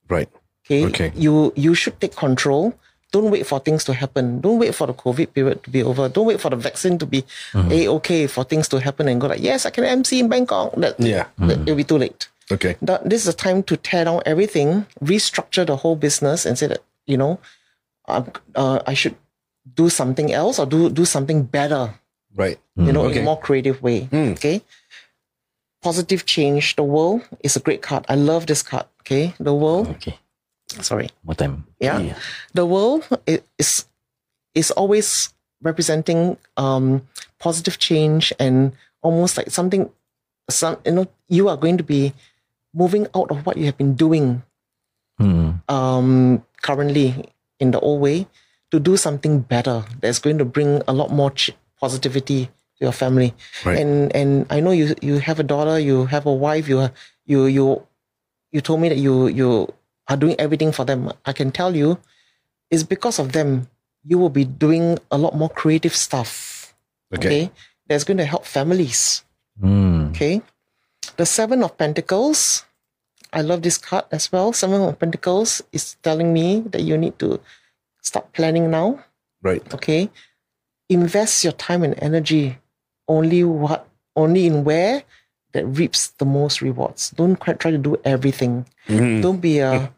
[0.10, 0.30] Right.
[0.66, 0.86] Okay.
[0.86, 1.12] Okay.
[1.16, 2.74] You you should take control.
[3.12, 4.42] Don't wait for things to happen.
[4.42, 6.10] Don't wait for the COVID period to be over.
[6.10, 7.24] Don't wait for the vaccine to be
[7.54, 10.74] a okay for things to happen and go like, yes, I can MC in Bangkok.
[10.76, 11.28] That, Yeah.
[11.38, 12.28] that- it'll be too late.
[12.52, 12.76] Okay.
[12.82, 16.68] That this is a time to tear down everything, restructure the whole business, and say
[16.68, 17.40] that you know,
[18.08, 19.16] uh, I should
[19.74, 21.94] do something else or do do something better.
[22.36, 22.60] Right.
[22.76, 23.18] You know, Okay.
[23.18, 24.10] in a more creative way.
[24.14, 24.62] Okay.
[25.82, 26.76] Positive change.
[26.76, 28.06] The world is a great card.
[28.10, 28.86] I love this card.
[29.02, 29.34] Okay.
[29.40, 29.88] The world.
[30.02, 30.18] Okay.
[30.82, 31.10] Sorry.
[31.24, 31.66] More time.
[31.80, 32.16] Yeah.
[32.54, 33.08] The world
[33.58, 33.86] is
[34.54, 37.08] is always representing um,
[37.40, 39.90] positive change and almost like something.
[40.50, 42.14] Some you know you are going to be
[42.76, 44.44] moving out of what you have been doing
[45.18, 45.64] Hmm.
[45.72, 47.24] um, currently
[47.64, 48.28] in the old way
[48.72, 52.92] to do something better that's going to bring a lot more ch- positivity to your
[52.92, 53.32] family.
[53.64, 53.80] Right.
[53.80, 56.92] And and I know you you have a daughter, you have a wife, you
[57.24, 57.88] you you
[58.52, 59.72] you told me that you you
[60.12, 61.16] are doing everything for them.
[61.24, 61.96] I can tell you,
[62.68, 63.72] it's because of them
[64.04, 66.76] you will be doing a lot more creative stuff.
[67.16, 67.56] Okay.
[67.88, 69.24] That's going to help families.
[69.64, 70.12] Hmm.
[70.12, 70.44] Okay.
[71.18, 72.66] The Seven of Pentacles.
[73.34, 74.54] I love this card as well.
[74.54, 77.40] Seven of Pentacles is telling me that you need to
[78.02, 79.04] start planning now.
[79.42, 79.62] Right.
[79.74, 80.10] Okay.
[80.90, 82.58] Invest your time and energy
[83.08, 85.04] only what only in where
[85.52, 87.12] that reaps the most rewards.
[87.12, 88.66] Don't quite try to do everything.
[88.88, 89.22] Mhm.
[89.22, 89.92] Don't be a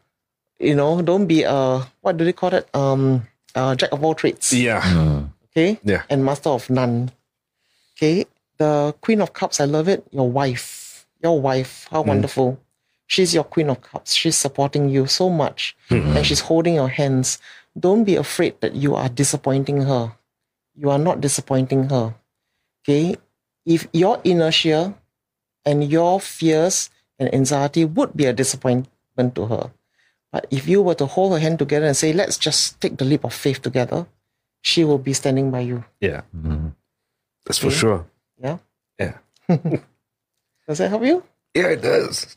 [0.58, 2.66] you know, don't be a what do they call it?
[2.74, 4.80] Um uh, jack of all trades Yeah.
[4.82, 5.24] Hmm.
[5.50, 6.02] okay Yeah.
[6.10, 7.10] and master of none
[7.96, 8.26] okay
[8.58, 10.87] the queen of cups i love it your wife
[11.22, 12.60] your wife how wonderful
[13.06, 17.38] she's your queen of cups she's supporting you so much and she's holding your hands
[17.78, 20.12] don't be afraid that you are disappointing her
[20.74, 22.14] you are not disappointing her
[22.82, 23.16] okay
[23.64, 24.94] if your inertia
[25.64, 29.70] and your fears and anxiety would be a disappointment to her
[30.30, 33.04] but if you were to hold her hand together and say let's just take the
[33.04, 34.06] leap of faith together
[34.60, 35.84] she will be standing by you.
[36.00, 36.22] Yeah.
[36.32, 36.68] Hmm.
[37.46, 38.06] That's for sure.
[38.38, 38.58] Yeah.
[38.98, 39.18] Yeah.
[40.68, 41.24] Does that help you?
[41.56, 42.36] Yeah, it does.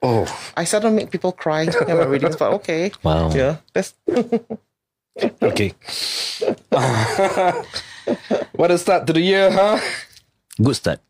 [0.00, 0.24] Oh,
[0.56, 2.90] I seldom make people cry in my readings, but okay.
[3.02, 3.30] Wow.
[3.32, 3.56] Yeah.
[3.72, 3.92] That's
[5.42, 5.72] okay.
[8.56, 9.78] what a start to the year, huh?
[10.62, 11.00] Good start.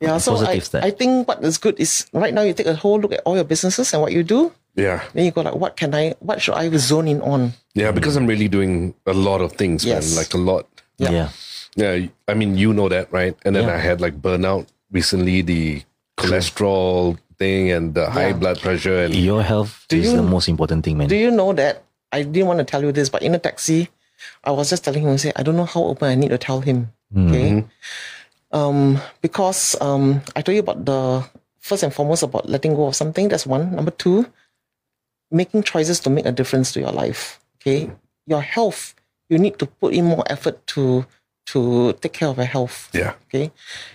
[0.00, 0.18] yeah.
[0.18, 0.84] So I, Positive start.
[0.84, 3.34] I think what is good is right now you take a whole look at all
[3.36, 4.52] your businesses and what you do.
[4.74, 5.02] Yeah.
[5.14, 7.52] Then you go like, what can I what should I zone in on?
[7.74, 10.10] Yeah, because I'm really doing a lot of things, Yes.
[10.10, 10.16] man.
[10.18, 10.66] Like a lot.
[10.98, 11.10] Yeah.
[11.10, 11.28] Yeah.
[11.76, 13.36] Yeah, I mean, you know that, right?
[13.44, 13.74] And then Yeah.
[13.74, 15.82] I had like burnout recently, the
[16.16, 18.40] cholesterol thing and the high Yeah.
[18.40, 21.08] blood pressure and Your health Do is you- the most important thing, man.
[21.08, 21.82] Do you know that
[22.12, 23.90] I didn't want to tell you this, but in a taxi,
[24.44, 26.60] I was just telling him, say, I don't know how open I need to tell
[26.60, 26.92] him.
[27.16, 27.64] Okay.
[28.52, 31.22] Um, because um I told you about the
[31.58, 33.28] first and foremost about letting go of something.
[33.28, 33.74] That's one.
[33.74, 34.26] Number two,
[35.30, 37.38] making choices to make a difference to your life.
[37.60, 37.90] Okay.
[38.26, 38.94] Your health,
[39.28, 41.04] you need to put in more effort to
[41.46, 42.88] to take care of your health.
[42.92, 43.50] yeah, Okay.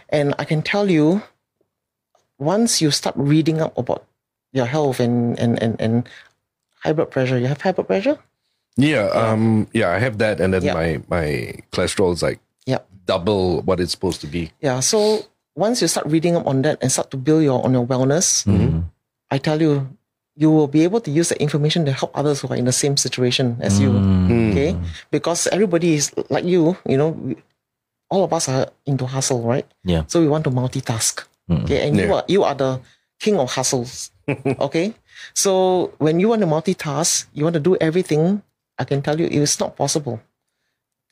[0.09, 1.21] And I can tell you,
[2.39, 4.05] once you start reading up about
[4.51, 6.09] your health and and and, and
[6.83, 8.17] high blood pressure, you have high blood pressure?
[8.77, 9.91] yeah, um, yeah.
[9.91, 10.73] I have that, and then Yeah.
[10.73, 12.79] my my cholesterol is like Yeah.
[13.05, 14.51] double what it's supposed to be.
[14.61, 14.79] Yeah.
[14.79, 17.85] So once you start reading up on that and start to build your on your
[17.85, 18.47] wellness,
[19.29, 19.87] I tell you,
[20.41, 22.73] you will be able to use that information to help others who are in the
[22.73, 23.93] same situation as you.
[23.93, 24.49] Mm.
[24.49, 24.73] Okay.
[24.73, 24.81] Mm.
[25.13, 27.13] Because everybody is like you, you know,
[28.09, 29.69] all of us are into hustle, right?
[29.85, 30.03] Yeah.
[30.07, 31.21] So we want to multitask.
[31.45, 31.85] Okay.
[31.85, 32.81] And you are you are the
[33.21, 34.09] king of hustles.
[34.65, 34.97] okay.
[35.37, 38.41] So when you want to multitask, you want to do everything,
[38.81, 40.19] I can tell you it is not possible.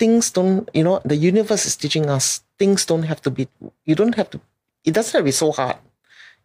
[0.02, 3.48] Things don't, you know, the universe is teaching us things don't have to be,
[3.86, 4.40] you don't have to,
[4.84, 5.78] it doesn't have to be so hard.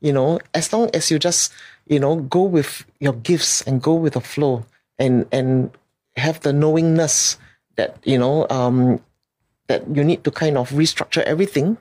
[0.01, 1.53] You know, as long as you just,
[1.87, 4.65] you know, go with your gifts and go with the flow
[4.99, 5.71] and, and
[6.17, 7.39] have the knowingness
[7.77, 9.01] that, you know, um,
[9.67, 11.79] that you need to kind of restructure everything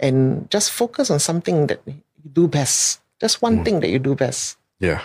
[0.00, 1.94] and just focus on something that you
[2.32, 3.00] do best.
[3.20, 4.56] Just one thing that you do best.
[4.80, 5.02] Yeah.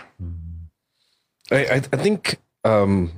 [1.51, 3.11] I, I I think um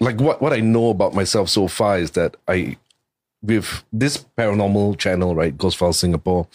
[0.00, 2.76] like what what I know about myself so far is that I
[3.42, 6.46] with this paranormal channel, right, Ghost Files Singapore,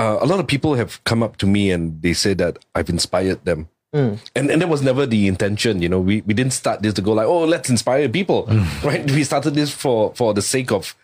[0.00, 2.88] uh, a lot of people have come up to me and they say that I've
[2.88, 3.68] inspired them.
[3.94, 4.18] Mm.
[4.34, 6.00] And and that was never the intention, you know.
[6.00, 8.64] We we didn't start this to go like, oh, let's inspire people, mm.
[8.84, 9.04] right?
[9.10, 10.94] We started this for for the sake of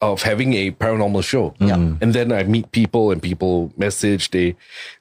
[0.00, 1.54] of having a paranormal show.
[1.60, 1.76] Yeah.
[1.76, 2.00] Mm.
[2.00, 4.56] And then I meet people and people message, they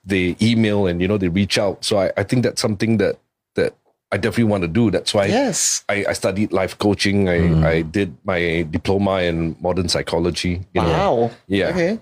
[0.06, 1.84] they email and you know they reach out.
[1.86, 3.18] So I, I think that's something that
[3.56, 3.74] that
[4.12, 4.92] I definitely want to do.
[4.92, 5.86] That's why Yes.
[5.88, 7.30] I, I studied life coaching.
[7.30, 10.62] I, I did my diploma in modern psychology.
[10.74, 10.92] You know.
[10.92, 11.32] Wow.
[11.48, 11.70] Yeah.
[11.70, 12.00] Okay.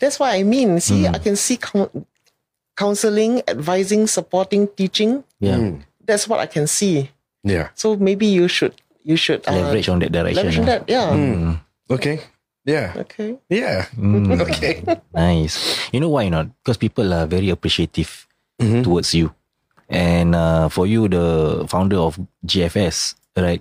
[0.00, 0.80] That's what I mean.
[0.80, 1.88] See, I can see coun
[2.76, 5.24] counseling, advising, supporting, teaching.
[5.40, 5.72] Yeah.
[6.04, 7.10] That's what I can see.
[7.42, 7.68] Yeah.
[7.74, 10.36] So maybe you should you should uh, Leverage on that direction.
[10.36, 10.82] leverage on that.
[10.88, 11.56] Yeah.
[11.90, 12.20] Okay.
[12.66, 12.92] Yeah.
[13.06, 13.38] Okay.
[13.48, 13.86] Yeah.
[13.96, 14.34] Mm.
[14.50, 14.82] Okay.
[15.14, 15.54] Nice.
[15.94, 16.50] You know why not?
[16.62, 18.88] Because people are very appreciative Mm-hmm.
[18.88, 19.36] towards you.
[19.92, 23.60] And uh, for you, the founder of GFS, right?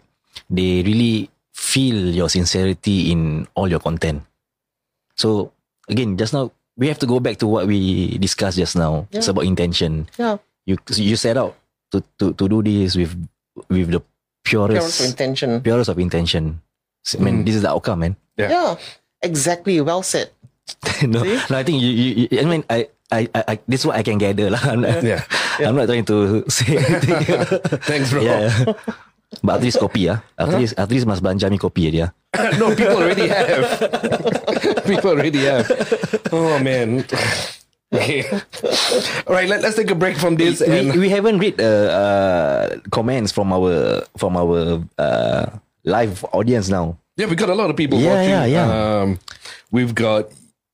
[0.50, 4.24] They really feel your sincerity in all your content.
[5.20, 5.52] So
[5.90, 9.08] again, just now we have to go back to what we discussed just now.
[9.12, 10.08] It's about intention.
[10.18, 10.38] Yeah.
[10.66, 11.56] You you set out
[11.92, 13.14] to, to, to do this with
[13.70, 14.02] with the
[14.44, 15.62] purest Purest of intention.
[15.62, 16.62] purest of intention.
[17.14, 17.46] I mean, mm.
[17.46, 18.16] this is the outcome, man.
[18.38, 18.50] Yeah.
[18.50, 18.76] Yeah.
[19.22, 19.80] Exactly.
[19.82, 20.32] Well said.
[21.06, 21.38] no, See?
[21.50, 23.96] no, I think you, you, you I mean, I, I, I, I, this is what
[23.96, 24.60] I can gather lah.
[24.66, 25.22] I'm not- Yeah.
[25.62, 27.22] I'm not trying to say anything.
[27.86, 28.22] Thanks, bro.
[28.26, 28.74] yeah, yeah.
[29.44, 32.14] But after this kopi ah, after this, after this must belanja me kopi dia.
[32.60, 33.64] no, people already have.
[34.90, 35.66] people already have.
[36.32, 37.06] Oh man.
[37.94, 38.26] Okay.
[39.28, 39.48] All right.
[39.48, 40.60] Let, let's take a break from this.
[40.60, 45.46] We, and we haven't read uh, uh, comments from our from our uh,
[45.86, 46.98] live audience now.
[47.16, 48.30] yeah, we got a lot of people Yeah, watching.
[48.36, 48.68] yeah, yeah.
[48.68, 49.20] Um,
[49.72, 50.28] we've got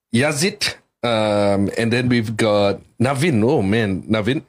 [0.09, 0.73] Yazid,
[1.05, 3.43] um, and then we've got Navin.
[3.45, 4.41] Oh man, Navin.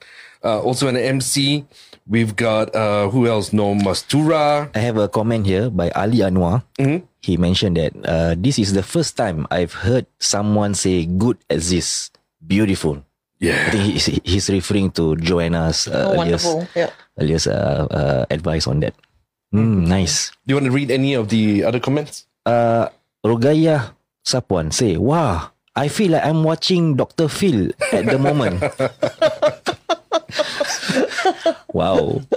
[0.43, 1.67] Uh, also an MC.
[2.13, 3.57] We've got uh, who else?
[3.57, 4.69] No Mastura.
[4.77, 6.61] I have a comment here by Ali Anwar.
[6.77, 7.09] Mm-hmm.
[7.25, 11.73] He mentioned that uh, this is the first time I've heard someone say "good as
[11.73, 12.13] this."
[12.45, 13.01] Beautiful.
[13.41, 16.53] Yeah, I think he's, he's referring to Joanna's uh, Oh, earliest.
[16.77, 16.91] Yeah.
[17.19, 18.93] earliest uh, uh, advice on that.
[19.55, 20.31] Mm, nice.
[20.47, 22.29] Do you want to read any of the other comments?
[22.45, 22.93] Uh,
[23.25, 27.33] Rogaya Sapuan say, "Wow, I feel like I'm watching Dr.
[27.33, 28.61] Phil at the moment."
[31.73, 32.21] wow.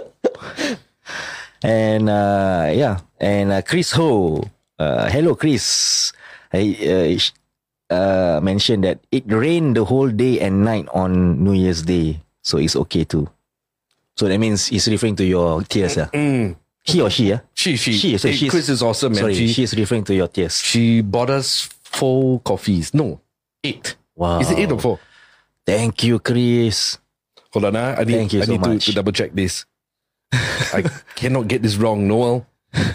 [1.63, 4.43] And uh, yeah, and uh, Chris Ho,
[4.77, 6.13] uh, hello Chris.
[6.53, 7.17] I
[7.89, 12.21] uh, uh, mentioned that it rained the whole day and night on New Year's Day,
[12.43, 13.27] so it's okay too.
[14.15, 16.07] So that means he's referring to your tears, uh.
[16.13, 16.55] Mm.
[16.83, 17.39] He or she, yeah.
[17.55, 19.21] She, she, She, so Hey, she's- Chris is awesome, man.
[19.21, 20.59] Sorry, she, she's referring to your tears.
[20.61, 22.93] she bought us four coffees.
[22.93, 23.19] No,
[23.63, 23.95] eight.
[24.15, 24.39] Wow.
[24.39, 24.99] Is it eight or four?
[25.65, 26.99] Thank you, Chris.
[27.56, 27.95] Hold on, ah.
[27.97, 28.86] I need, Thank you I so need to, much.
[28.86, 29.64] to double check this.
[30.76, 30.84] I
[31.16, 32.45] cannot get this wrong, Noel.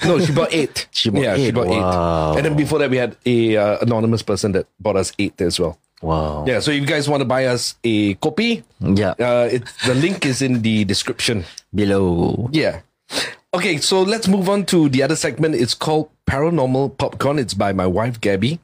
[0.05, 0.87] No, she bought eight.
[0.93, 1.55] She bought yeah, she eight.
[1.57, 2.33] bought Wow.
[2.33, 2.37] eight.
[2.37, 5.59] And then before that, we had a uh, anonymous person that bought us eight as
[5.59, 5.79] well.
[6.03, 6.45] Wow.
[6.47, 9.17] Yeah, so if you guys want to buy us a copy, Yeah.
[9.17, 11.45] uh, it, the link is in the description.
[11.75, 12.51] Below.
[12.53, 12.81] Yeah.
[13.55, 15.55] Okay, so let's move on to the other segment.
[15.57, 17.39] It's called Paranormal Popcorn.
[17.39, 18.61] It's by my wife, Gabby.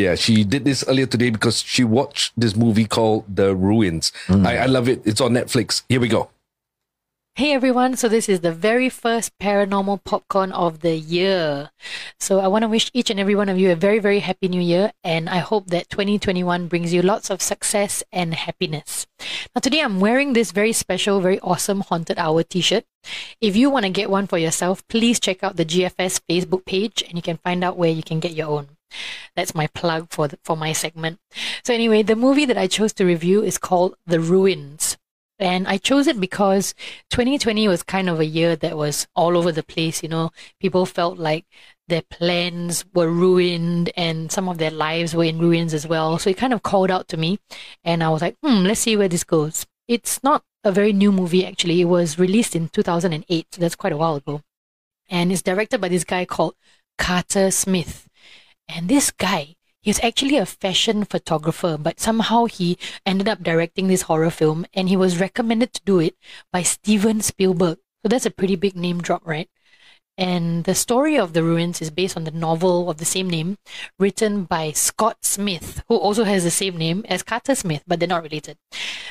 [0.00, 4.12] Yeah, she did this earlier today because she watched this movie called The Ruins.
[4.28, 4.46] Hmm.
[4.46, 5.02] I, I love it.
[5.04, 5.82] It's on Netflix.
[5.90, 6.30] Here we go.
[7.36, 11.70] Hey everyone, so this is the very first paranormal popcorn of the year.
[12.18, 14.48] So I want to wish each and every one of you a very, very happy
[14.48, 19.06] new year, and I hope that 2021 brings you lots of success and happiness.
[19.54, 22.84] Now, today I'm wearing this very special, very awesome Haunted Hour t shirt.
[23.40, 27.04] If you want to get one for yourself, please check out the GFS Facebook page
[27.06, 28.79] and you can find out where you can get your own.
[29.36, 31.18] That's my plug for the, for my segment.
[31.64, 34.96] So anyway, the movie that I chose to review is called The Ruins.
[35.38, 36.74] And I chose it because
[37.08, 40.02] 2020 was kind of a year that was all over the place.
[40.02, 41.46] You know, people felt like
[41.88, 46.18] their plans were ruined and some of their lives were in ruins as well.
[46.18, 47.38] So it kind of called out to me.
[47.82, 49.66] And I was like, hmm, let's see where this goes.
[49.88, 51.80] It's not a very new movie, actually.
[51.80, 53.46] It was released in 2008.
[53.50, 54.42] So that's quite a while ago.
[55.08, 56.54] And it's directed by this guy called
[56.98, 58.09] Carter Smith.
[58.72, 64.02] And this guy, he's actually a fashion photographer, but somehow he ended up directing this
[64.02, 66.14] horror film and he was recommended to do it
[66.52, 67.78] by Steven Spielberg.
[68.02, 69.48] So that's a pretty big name drop, right?
[70.16, 73.56] And the story of the ruins is based on the novel of the same name,
[73.98, 78.08] written by Scott Smith, who also has the same name as Carter Smith, but they're
[78.08, 78.58] not related.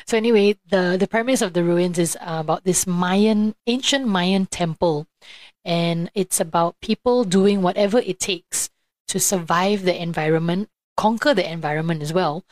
[0.06, 4.46] So anyway, the the premise of the ruins is uh, about this Mayan, ancient Mayan
[4.46, 5.06] temple,
[5.64, 8.70] and it's about people doing whatever it takes
[9.10, 12.44] to survive the environment, conquer the environment as well,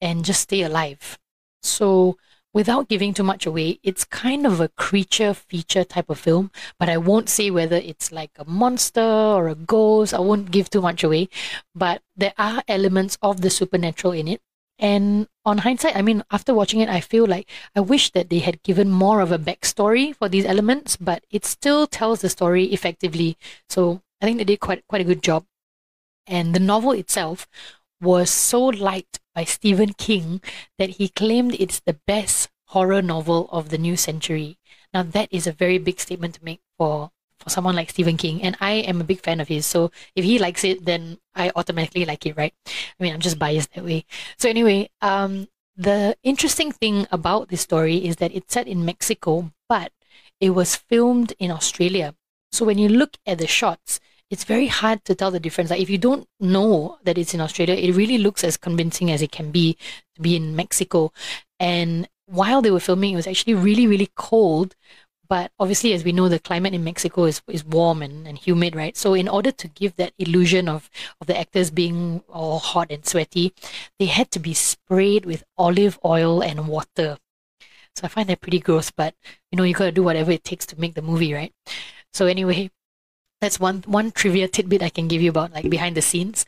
[0.00, 1.18] and just stay alive.
[1.62, 2.16] So,
[2.54, 6.88] without giving too much away, it's kind of a creature feature type of film, but
[6.88, 10.14] I won't say whether it's like a monster or a ghost.
[10.14, 11.28] I won't give too much away,
[11.74, 14.40] but there are elements of the supernatural in it.
[14.78, 18.40] And on hindsight, I mean, after watching it, I feel like I wish that they
[18.40, 22.64] had given more of a backstory for these elements, but it still tells the story
[22.72, 23.36] effectively.
[23.68, 25.44] So I think they did quite quite a good job.
[26.26, 27.48] And the novel itself
[28.00, 30.40] was so liked by Stephen King
[30.78, 34.58] that he claimed it's the best horror novel of the new century.
[34.92, 38.42] Now that is a very big statement to make for for someone like Stephen King,
[38.42, 39.66] and I am a big fan of his.
[39.66, 42.54] So if he likes it, then I automatically like it, right?
[42.66, 44.06] I mean, I'm just biased that way.
[44.38, 49.52] So anyway, um, the interesting thing about this story is that it's set in Mexico,
[49.68, 49.92] but
[50.40, 52.14] it was filmed in Australia.
[52.52, 54.00] So when you look at the shots,
[54.30, 55.70] it's very hard to tell the difference.
[55.70, 59.22] Like if you don't know that it's in Australia, it really looks as convincing as
[59.22, 59.76] it can be
[60.16, 61.12] to be in Mexico.
[61.60, 64.74] And while they were filming, it was actually really, really cold.
[65.28, 68.76] But obviously, as we know, the climate in Mexico is, is warm and, and humid,
[68.76, 68.96] right?
[68.96, 70.88] So in order to give that illusion of,
[71.20, 73.52] of the actors being all hot and sweaty,
[73.98, 77.18] they had to be sprayed with olive oil and water.
[77.96, 79.14] So I find that pretty gross, but
[79.50, 81.52] you know, you gotta do whatever it takes to make the movie, right?
[82.12, 82.70] So anyway,
[83.40, 86.46] that's one one trivia tidbit I can give you about like behind the scenes.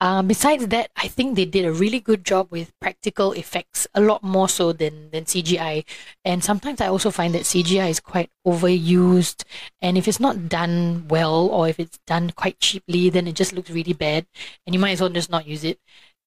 [0.00, 4.00] Um, besides that, I think they did a really good job with practical effects, a
[4.00, 5.84] lot more so than than CGI.
[6.24, 9.44] And sometimes I also find that CGI is quite overused,
[9.80, 13.52] and if it's not done well or if it's done quite cheaply, then it just
[13.52, 14.26] looks really bad,
[14.66, 15.78] and you might as well just not use it.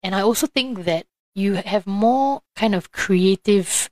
[0.03, 3.89] And I also think that you have more kind of creative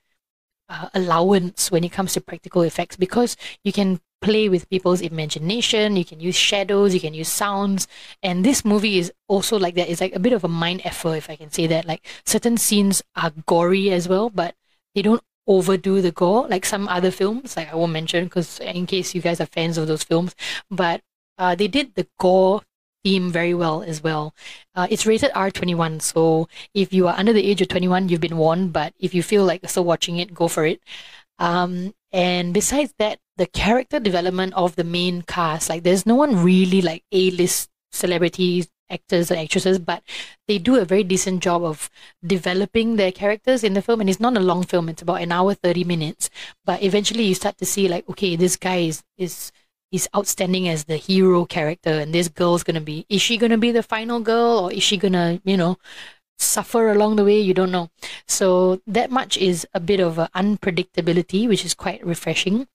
[0.70, 5.96] uh, allowance when it comes to practical effects because you can play with people's imagination
[5.96, 7.88] you can use shadows you can use sounds
[8.24, 11.16] and this movie is also like that it's like a bit of a mind effort
[11.16, 14.56] if i can say that like certain scenes are gory as well but
[14.96, 18.86] they don't overdo the gore like some other films like i won't mention because in
[18.86, 20.36] case you guys are fans of those films
[20.72, 21.02] but
[21.38, 22.62] uh, they did the gore
[23.04, 24.34] theme very well as well.
[24.76, 28.38] Uh, it's rated R21, so if you are under the age of 21, you've been
[28.38, 28.74] warned.
[28.74, 30.82] But if you feel like still watching it, go for it.
[31.40, 36.44] Um, and besides that, the character development of the main cast, like there's no one
[36.44, 40.02] really like A-list celebrities, actors and actresses, but
[40.48, 41.90] they do a very decent job of
[42.26, 44.02] developing their characters in the film.
[44.02, 46.30] And it's not a long film; it's about an hour thirty minutes.
[46.66, 49.52] But eventually, you start to see like, okay, this guy is is
[49.92, 53.72] is outstanding as the hero character, and this girl's gonna be is she gonna be
[53.72, 55.78] the final girl or is she gonna you know
[56.40, 57.40] suffer along the way?
[57.40, 57.90] You don't know.
[58.28, 62.68] So that much is a bit of a unpredictability, which is quite refreshing.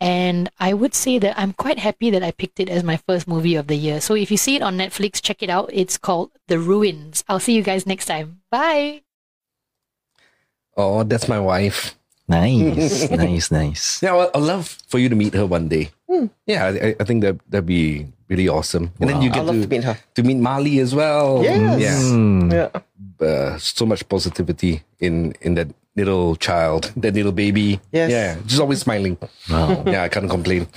[0.00, 3.26] And I would say that I'm quite happy that I picked it as my first
[3.26, 4.00] movie of the year.
[4.00, 5.70] So if you see it on Netflix, check it out.
[5.72, 7.24] It's called The Ruins.
[7.28, 8.40] I'll see you guys next time.
[8.50, 9.02] Bye.
[10.76, 11.96] Oh, that's my wife.
[12.28, 14.02] Nice, nice, nice.
[14.02, 15.90] Yeah, well, I'd love for you to meet her one day.
[16.10, 16.26] Hmm.
[16.44, 18.90] Yeah, I, I think that that'd be really awesome.
[19.00, 19.96] And then you I'd get love to, to meet her.
[20.16, 21.42] to meet Mali as well.
[21.42, 21.80] Yes.
[21.80, 21.98] Yeah.
[22.10, 22.50] Hmm.
[22.50, 22.68] Yeah.
[23.24, 27.80] uh, so much positivity in in that little child, that little baby.
[27.92, 28.10] Yes.
[28.10, 29.16] Yeah, just always smiling.
[29.50, 29.82] Wow.
[29.86, 30.68] yeah, I can't complain.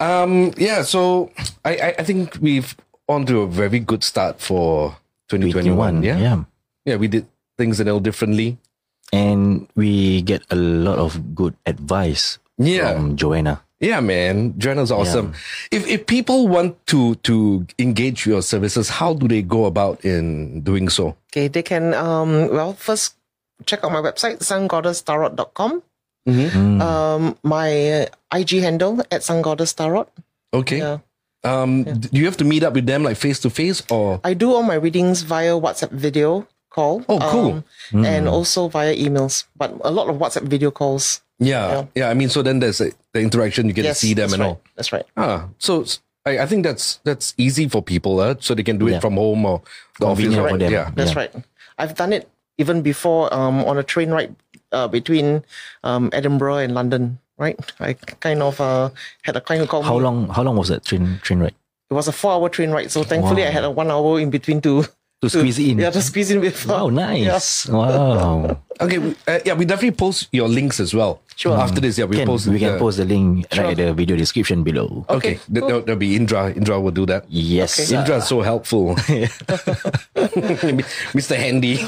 [0.00, 1.30] Um, yeah, so
[1.64, 2.74] I, I, I think we've
[3.08, 4.96] on to a very good start for
[5.28, 6.02] 2021.
[6.02, 6.18] Yeah?
[6.18, 6.44] yeah.
[6.84, 7.26] yeah, we did
[7.58, 8.58] things a little differently.
[9.12, 12.94] And we get a lot of good advice Yeah.
[12.94, 13.60] from Joanna.
[13.78, 15.34] Yeah, man, Joanna's awesome.
[15.72, 20.62] If if people want to to engage your services, how do they go about in
[20.62, 21.16] doing so?
[21.34, 23.18] Okay, they can um well first
[23.66, 25.82] check out my website sungoddesstarot.com.
[26.28, 26.80] Mm-hmm.
[26.82, 30.06] Um my uh, IG handle at sungoddesstarot.
[30.54, 30.78] Okay.
[30.78, 30.98] Yeah.
[31.44, 34.20] Um, do you have to meet up with them like face to face or?
[34.22, 37.02] I do all my readings via WhatsApp video call.
[37.08, 37.64] Oh, cool.
[37.98, 41.20] um, And also via emails, but a lot of WhatsApp video calls.
[41.40, 42.10] Yeah, yeah.
[42.10, 43.66] I mean, so then there's a, the interaction.
[43.66, 44.48] You get yes, to see them and right.
[44.54, 44.60] all.
[44.76, 45.04] That's right.
[45.16, 45.84] Ah, so
[46.24, 49.00] I, I think that's that's easy for people, uh, so they can do it Yeah.
[49.00, 49.62] from home or
[49.98, 50.22] the office.
[50.22, 50.70] Convenient Or, for them.
[50.72, 51.18] Yeah, That's Yeah.
[51.26, 51.34] right.
[51.76, 54.34] I've done it even before um, on a train ride
[54.72, 55.44] uh, between
[55.84, 57.18] um, Edinburgh and London.
[57.38, 58.90] Right, I kind of uh,
[59.22, 60.04] had a client who called How me.
[60.04, 60.28] long?
[60.28, 61.54] How long was that train train ride?
[61.90, 64.60] It was a four-hour train ride, so thankfully I had a one hour in between
[64.62, 64.84] to
[65.22, 65.78] To squeeze it in.
[65.78, 66.66] Yeah, to squeeze in with.
[66.66, 67.66] Wow, nice.
[67.68, 68.58] Wow.
[68.80, 68.98] Okay.
[69.26, 71.22] Uh, yeah, we definitely post your links as well.
[71.36, 71.56] Sure.
[71.56, 72.46] After this, yeah, we Can, post.
[72.50, 73.64] we can the- post the link Sure.
[73.64, 75.06] right at the video description below.
[75.08, 75.80] Okay, Okay, That- cool.
[75.80, 76.50] that'll be Indra.
[76.52, 77.24] Indra will do that.
[77.30, 77.78] Yes.
[77.78, 77.86] Okay.
[77.86, 77.98] sir.
[78.02, 78.94] Indra is so helpful.
[81.14, 81.36] Mr.
[81.36, 81.78] Handy.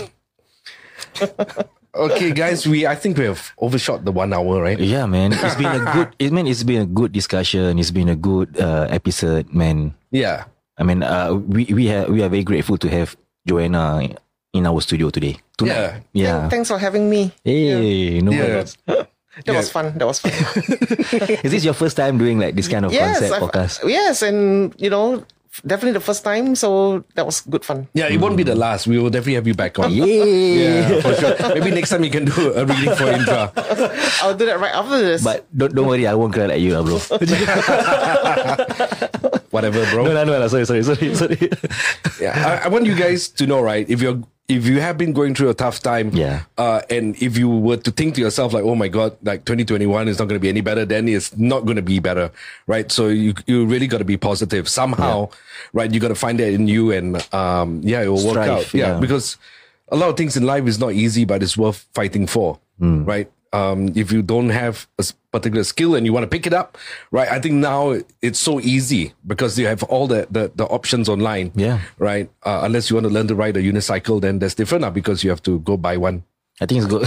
[1.95, 4.79] Okay, guys, we I think we have overshot the one hour, right?
[4.79, 5.33] Yeah, man.
[5.33, 6.09] It's been a good.
[6.19, 7.79] It man, it's been a good discussion.
[7.79, 9.95] It's been a good uh, episode, man.
[10.11, 10.45] Yeah.
[10.79, 13.17] I mean, uh, we we have we are very grateful to have
[13.47, 14.09] Joanna
[14.53, 15.39] in our studio today.
[15.59, 16.03] Tonight.
[16.13, 16.49] Yeah.
[16.49, 17.31] Thanks for having me.
[17.45, 18.63] Hey, no Yeah.
[18.63, 18.77] worries.
[19.47, 19.99] That was fun.
[19.99, 20.31] That was fun.
[21.43, 23.83] Is this your first time doing like this kind of yes, concept I've- podcast?
[23.83, 25.27] yes, and you know,
[25.63, 26.55] definitely the first time.
[26.57, 27.87] So that was good fun.
[27.95, 28.87] Yeah, it won't be the last.
[28.87, 29.93] We will definitely have you back on.
[29.95, 30.05] Yeah.
[30.05, 31.37] Yeah, for sure.
[31.55, 33.53] Maybe next time you can do a reading for Indra.
[34.23, 35.23] I'll do that right after this.
[35.23, 36.99] But don't don't worry, I won't cry like you, lah, bro.
[39.55, 40.05] Whatever, bro.
[40.05, 41.39] no, no, no, no, sorry, sorry, sorry, sorry.
[42.21, 43.89] Yeah, I, I want you guys to know, right?
[43.89, 46.43] If you're if you have been going through a tough time, Yeah.
[46.59, 50.07] uh, and if you were to think to yourself like, oh my god, like 2021
[50.09, 52.31] is not going to be any better, then it's not going to be better,
[52.67, 52.93] right?
[52.93, 55.31] So you you really got to be positive somehow,
[55.73, 55.91] right?
[55.91, 58.95] You got to find that in you, and um, yeah, it will work out, yeah,
[58.95, 59.01] yeah.
[59.01, 59.39] because
[59.89, 63.05] a lot of things in life is not easy, but it's worth fighting for, Hmm.
[63.05, 63.31] right?
[63.55, 66.75] Um, if you don't have a particular skill and you want to pick it up,
[67.15, 67.31] right?
[67.31, 71.53] I think now it's so easy because you have all the, the, the options online.
[71.55, 71.79] Yeah.
[71.99, 72.27] Right.
[72.43, 75.23] Uh, unless you want to learn to ride a unicycle, then that's different now because
[75.23, 76.25] you have to go buy one.
[76.61, 77.07] I think it's good.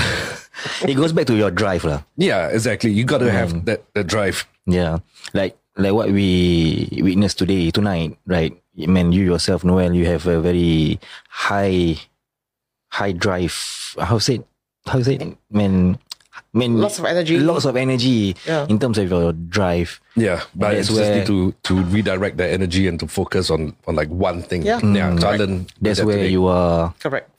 [0.89, 2.03] it goes back to your drive, lah.
[2.15, 2.91] Yeah, exactly.
[2.95, 3.31] You got to Mm.
[3.35, 4.47] have that, that drive.
[4.65, 4.99] Yeah,
[5.33, 8.55] like like what we witnessed today tonight, right?
[8.81, 11.95] I mean, you yourself, Noel, you have a very high,
[12.89, 13.55] high drive.
[13.99, 14.43] How say?
[14.87, 15.19] How say?
[15.19, 15.99] I mean,
[16.53, 17.37] I mean, Lots of energy.
[17.37, 18.65] Lots of energy Yeah.
[18.69, 19.99] in terms of your drive.
[20.15, 23.51] Yeah, but that's it's just where- need to to redirect the energy and to focus
[23.51, 24.63] on on like one thing.
[24.65, 24.79] Yeah.
[24.81, 25.13] yeah.
[25.19, 25.39] So I Correct.
[25.43, 26.33] learned That's where today.
[26.33, 27.29] you are Correct.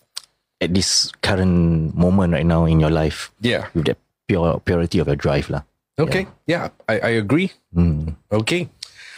[0.61, 3.67] at this current moment right now in your life Yeah.
[3.75, 3.99] with that
[4.29, 5.63] pure purity of your drive, lah.
[5.99, 6.29] Okay.
[6.47, 7.51] Yeah, I, I agree.
[7.75, 8.15] Mm.
[8.31, 8.69] Okay.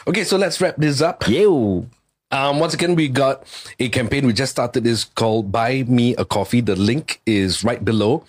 [0.09, 1.29] Okay, so let's wrap this up.
[1.29, 1.85] Yo,
[2.33, 3.45] Um, once again, we got
[3.81, 4.25] a campaign.
[4.27, 6.61] We just started this called Buy Me a Coffee.
[6.61, 8.25] The link is right below.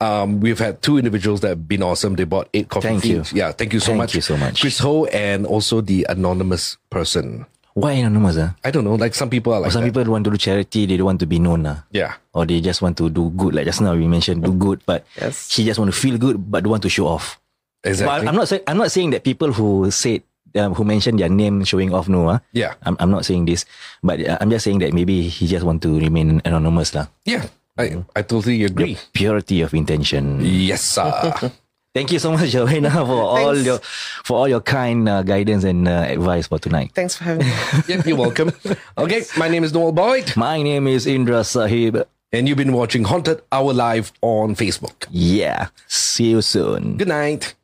[0.00, 2.16] Um, we've had two individuals that have been awesome.
[2.16, 3.22] They bought eight coffee Thank you.
[3.32, 4.10] Yeah, thank you so Thank much.
[4.10, 4.60] Thank you so much.
[4.60, 7.46] Chris Ho and also the anonymous person.
[7.74, 8.36] why anonymous?
[8.38, 9.92] Ah, I don't know, like some people are like some that.
[9.94, 10.86] people want to do charity.
[10.86, 11.64] They don't want to be known.
[11.66, 11.84] Ah.
[11.90, 12.14] Yeah.
[12.34, 13.54] or they just want to do good.
[13.54, 15.48] Like just now we mentioned, do good, but Yes.
[15.50, 17.40] she just want to feel good, but don't want to show off.
[17.82, 18.26] Exactly.
[18.26, 20.22] But I'm not saying I'm not saying that people who said
[20.56, 22.28] um, who mentioned their name showing off no.
[22.28, 22.40] ah.
[22.52, 22.74] Yeah.
[22.82, 23.64] I'm I'm not saying this,
[24.02, 27.06] but uh, I'm just saying that maybe he just want to remain anonymous lah.
[27.24, 27.46] Yeah.
[27.76, 28.98] I, I totally agree.
[29.14, 30.38] Purity of intention.
[30.40, 31.10] Yes, sir.
[31.94, 33.78] Thank you so much, Joanna, for all your
[34.22, 36.90] for all your kind uh, guidance and uh, advice for tonight.
[36.94, 37.54] Thanks for having me.
[37.88, 38.50] yep, you're welcome.
[38.98, 41.98] Okay, my name is Noel Boyd, My name is Indra Sahib.
[42.34, 45.06] and you've been watching Haunted Hour Live on Facebook.
[45.10, 45.68] Yeah.
[45.86, 46.96] See you soon.
[46.96, 47.54] Good night.